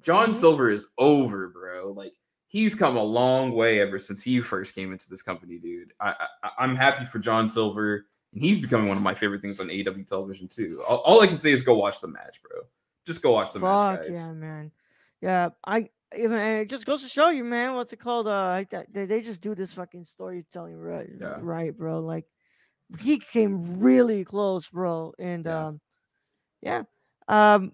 [0.00, 0.34] John Mhm.
[0.34, 1.92] Silver is over, bro.
[1.92, 2.12] Like
[2.46, 5.92] he's come a long way ever since he first came into this company, dude.
[6.00, 9.60] I, I I'm happy for John Silver, and he's becoming one of my favorite things
[9.60, 10.82] on AEW television too.
[10.88, 12.62] All, all I can say is go watch the match, bro.
[13.06, 14.16] Just go watch the match, Fuck guys.
[14.16, 14.72] yeah, man.
[15.20, 17.74] Yeah, I even it just goes to show you, man.
[17.74, 18.28] What's it called?
[18.28, 21.38] Uh, they, they just do this fucking storytelling right, Yeah.
[21.40, 22.00] right, bro.
[22.00, 22.26] Like
[23.00, 25.66] he came really close, bro, and Yeah.
[25.66, 25.80] um,
[26.62, 26.82] yeah,
[27.28, 27.72] um,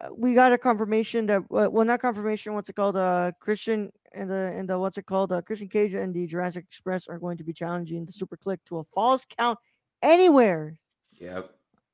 [0.00, 2.54] uh, we got a confirmation that uh, well, not confirmation.
[2.54, 2.96] What's it called?
[2.96, 5.32] Uh, Christian and the and the what's it called?
[5.32, 8.78] Uh, Christian Cage and the Jurassic Express are going to be challenging the SuperKliq to
[8.78, 9.58] a falls count
[10.02, 10.76] anywhere
[11.18, 11.50] Yep,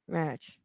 [0.09, 0.59] match.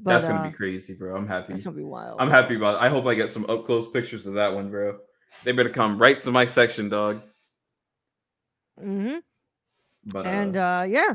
[0.00, 1.16] that's gonna uh, be crazy, bro.
[1.16, 1.52] I'm happy.
[1.52, 2.20] That's gonna be wild.
[2.20, 2.76] I'm happy about.
[2.76, 2.82] It.
[2.82, 4.98] I hope I get some up close pictures of that one, bro.
[5.44, 7.22] They better come right to my section, dog.
[8.80, 9.18] Mm-hmm.
[10.06, 11.14] But And uh, uh, yeah,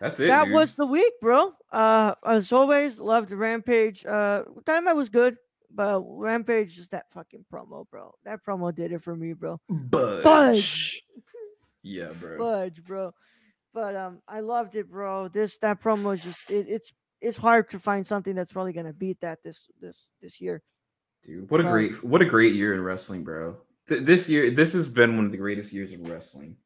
[0.00, 0.28] that's it.
[0.28, 0.54] that dude.
[0.54, 1.52] was the week, bro.
[1.70, 4.04] Uh, as always, loved Rampage.
[4.04, 5.36] Uh, Dynamite was good,
[5.72, 8.14] but Rampage just that fucking promo, bro.
[8.24, 9.60] That promo did it for me, bro.
[9.68, 10.24] Budge.
[10.24, 11.02] Budge.
[11.82, 12.36] Yeah, bro.
[12.36, 13.14] Fudge, bro.
[13.72, 15.28] But um, I loved it, bro.
[15.28, 18.92] This that promo is just it, it's it's hard to find something that's probably gonna
[18.92, 20.62] beat that this this this year.
[21.22, 23.56] Dude, what a great what a great year in wrestling, bro.
[23.88, 26.56] Th- this year, this has been one of the greatest years of wrestling.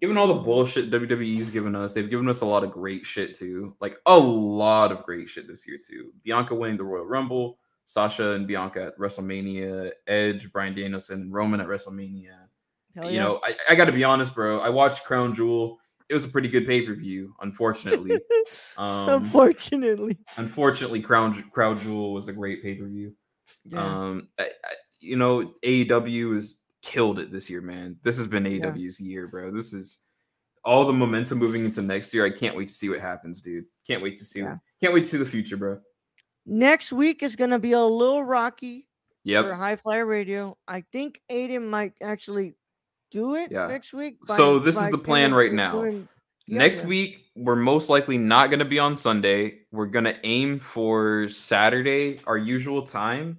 [0.00, 3.34] Given all the bullshit WWE's given us, they've given us a lot of great shit
[3.34, 3.76] too.
[3.80, 6.12] Like a lot of great shit this year too.
[6.24, 11.66] Bianca winning the Royal Rumble, Sasha and Bianca at WrestleMania, Edge, Bryan Danielson, Roman at
[11.66, 12.36] WrestleMania.
[12.96, 14.58] Hell you know, I, I got to be honest, bro.
[14.58, 15.78] I watched Crown Jewel.
[16.08, 17.34] It was a pretty good pay per view.
[17.40, 18.12] Unfortunately,
[18.78, 23.14] um, Unfortunately, unfortunately, Crown Crown Jewel was a great pay per view.
[23.64, 23.84] yeah.
[23.84, 27.96] Um, I, I, you know, AEW has killed it this year, man.
[28.02, 28.50] This has been Yeah.
[29.06, 29.50] Year, bro.
[29.50, 29.98] This is
[30.64, 32.24] all the momentum moving into next year.
[32.24, 33.64] I can't wait to see what happens, dude.
[33.86, 34.40] Can't wait to see.
[34.40, 34.56] Yeah.
[34.80, 35.80] Can't wait to see the future, bro.
[36.46, 38.86] Next week is gonna be a little rocky
[39.22, 39.50] for Yep.
[39.52, 40.56] High Flyer Radio.
[40.66, 42.56] I think Aiden might actually
[43.10, 43.66] do it Yeah.
[43.66, 44.18] next week.
[44.24, 45.80] So this is the plan right now.
[45.82, 46.08] doing-
[46.46, 49.60] yeah, Next week, we're most likely not to be on Sunday.
[49.70, 53.38] We're to aim for Saturday, our usual time,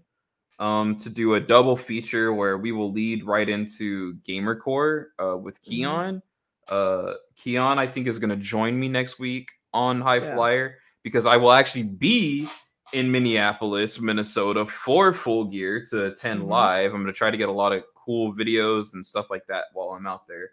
[0.61, 5.61] um, to do a double feature where we will lead right into GamerCore uh, with
[5.63, 5.65] Mhm.
[5.69, 6.21] Keon.
[6.69, 10.35] Uh, Keon, I think, is going to join me next week on High Yeah.
[10.35, 12.47] Flyer because I will actually be
[12.93, 16.47] in Minneapolis, Minnesota for Full Gear to attend Mhm.
[16.47, 16.93] live.
[16.93, 19.65] I'm going to try to get a lot of cool videos and stuff like that
[19.73, 20.51] while I'm out there.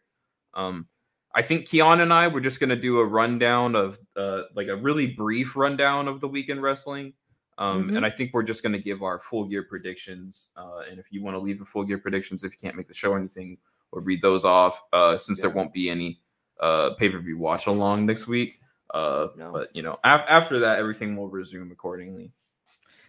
[0.55, 0.89] Um,
[1.35, 4.75] I think Keon and I we're just gonna do a rundown of uh like a
[4.77, 7.13] really brief rundown of the weekend wrestling.
[7.59, 7.97] Um, Mhm.
[7.97, 10.53] and I think we're just gonna give our full gear predictions.
[10.57, 12.87] Uh, and if you want to leave the full gear predictions, if you can't make
[12.87, 13.59] the show or anything,
[13.91, 14.81] we'll read those off.
[14.93, 16.21] Uh, since there won't be any
[16.61, 18.61] uh pay per view watch along next week.
[18.95, 19.53] Uh, No.
[19.53, 22.33] but you know, af- after that, everything will resume accordingly.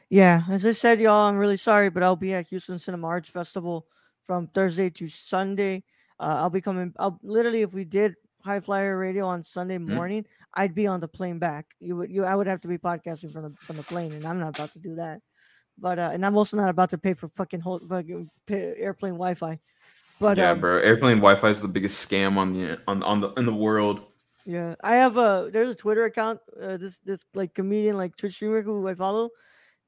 [0.09, 3.29] Yeah, as I said, y'all, I'm really sorry, but I'll be at Houston Cinema Arts
[3.29, 3.87] Festival
[4.25, 5.83] from Thursday to Sunday.
[6.19, 6.93] Uh, I'll be coming.
[6.97, 9.97] I'll literally, if we did High Flyer Radio on Sunday Mm-hmm.
[10.53, 11.67] I'd be on the plane back.
[11.79, 14.25] You would, you, I would have to be podcasting from the from the plane, and
[14.25, 15.21] I'm not about to do that.
[15.77, 19.59] But uh, and I'm also not about to pay for fucking whole fucking airplane Wi-Fi.
[20.19, 20.77] But yeah, um, bro.
[20.79, 24.01] Airplane Wi-Fi is the biggest scam on the on on the in the world.
[24.45, 26.39] Yeah, I have a there's a Twitter account.
[26.59, 29.29] Uh, this this like comedian like Twitch streamer who I follow.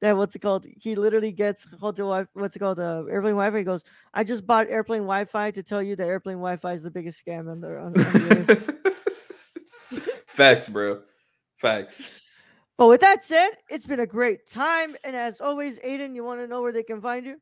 [0.00, 0.66] That what's it called?
[0.80, 2.80] He literally gets hotel wi What's it called?
[2.80, 3.58] Uh, airplane Wi-Fi.
[3.58, 6.90] He goes, I just bought airplane Wi-Fi to tell you that airplane Wi-Fi is the
[6.90, 7.78] biggest scam on the.
[7.78, 8.78] On, on the earth."
[10.32, 11.02] Facts, bro.
[11.56, 12.02] Facts.
[12.78, 14.96] But with that said, it's been a great time.
[15.04, 17.40] And as always, Aiden, you want to know where they can find you?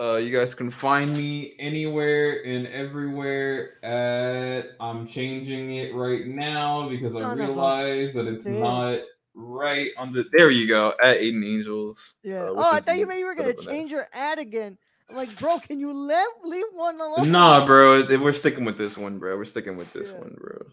[0.00, 6.88] Uh, you guys can find me anywhere and everywhere at I'm changing it right now
[6.88, 8.60] because I Son realize that it's bitch.
[8.60, 9.00] not
[9.34, 12.14] right on the there you go at Aiden Angels.
[12.22, 12.44] Yeah.
[12.44, 14.78] uh, oh, I thought you Z meant you were gonna change your ad again.
[15.10, 17.30] I'm like, bro, can you leave leave one alone?
[17.30, 19.36] Nah, bro, we're sticking with this one, bro.
[19.36, 20.20] We're sticking with this Yeah.
[20.20, 20.64] one, bro.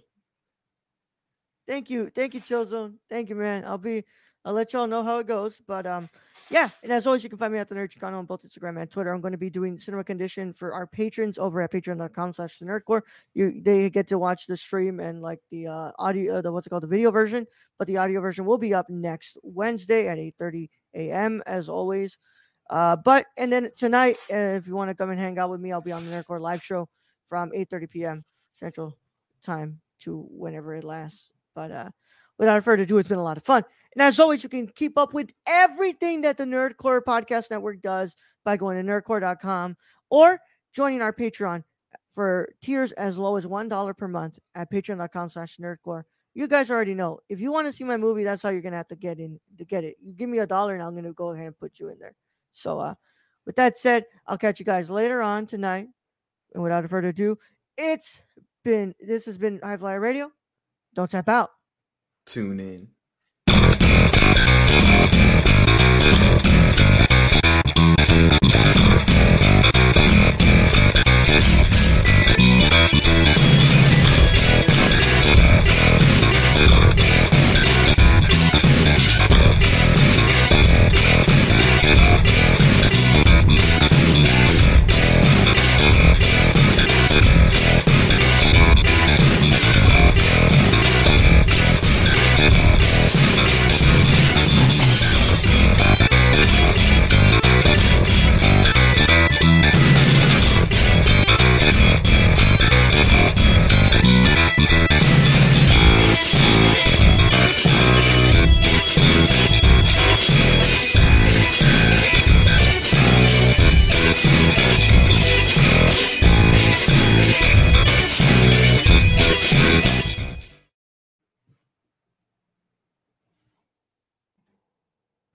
[1.68, 2.95] Thank you, thank you, Chillzone.
[3.09, 3.66] Thank you, man.
[3.66, 4.03] I'll be,
[4.43, 5.59] I'll let y'all know how it goes.
[5.66, 6.09] But um,
[6.49, 6.70] yeah.
[6.84, 8.89] And as always, you can find me at the Nerd Chicano on both Instagram and
[8.89, 9.11] Twitter.
[9.11, 12.84] I'm going to be doing cinema condition for our patrons over at Patreon.com/slash The Nerd
[12.86, 13.03] Corps.
[13.34, 16.68] You they get to watch the stream and like the uh audio, uh, the what's
[16.68, 17.47] it called, the video version.
[17.80, 21.41] But the audio version will be up next Wednesday at 8:30 a.m.
[21.47, 22.20] As always.
[22.70, 25.61] Uh, but and then tonight, uh, if you want to come and hang out with
[25.61, 26.88] me, I'll be on the Nerd Corps live show
[27.26, 28.26] from 8:30 p.m.
[28.59, 28.95] Central
[29.41, 31.34] Time to whenever it lasts.
[31.55, 31.89] But uh,
[32.37, 33.63] without further ado, it's been a lot of fun.
[33.95, 37.81] And as always, you can keep up with everything that the Nerd Corps Podcast Network
[37.81, 39.77] does by going to nerdcorps.com
[40.09, 40.39] or
[40.73, 41.63] joining our Patreon
[42.11, 46.03] for tiers as low as one dollar per month at patreon.com slash nerdcorps.
[46.33, 47.19] You guys already know.
[47.29, 49.39] If you want to see my movie, that's how you're gonna have to get in
[49.57, 49.95] to get it.
[50.01, 52.13] You give me a dollar and I'm gonna go ahead and put you in there.
[52.51, 52.95] So uh
[53.45, 55.87] with that said, I'll catch you guys later on tonight.
[56.53, 57.37] And without further ado,
[57.77, 58.19] it's
[58.63, 60.31] been this has been High Flyer Radio.
[60.95, 61.51] Don't tap out.
[62.25, 62.87] Tune in.
[72.37, 73.84] Thank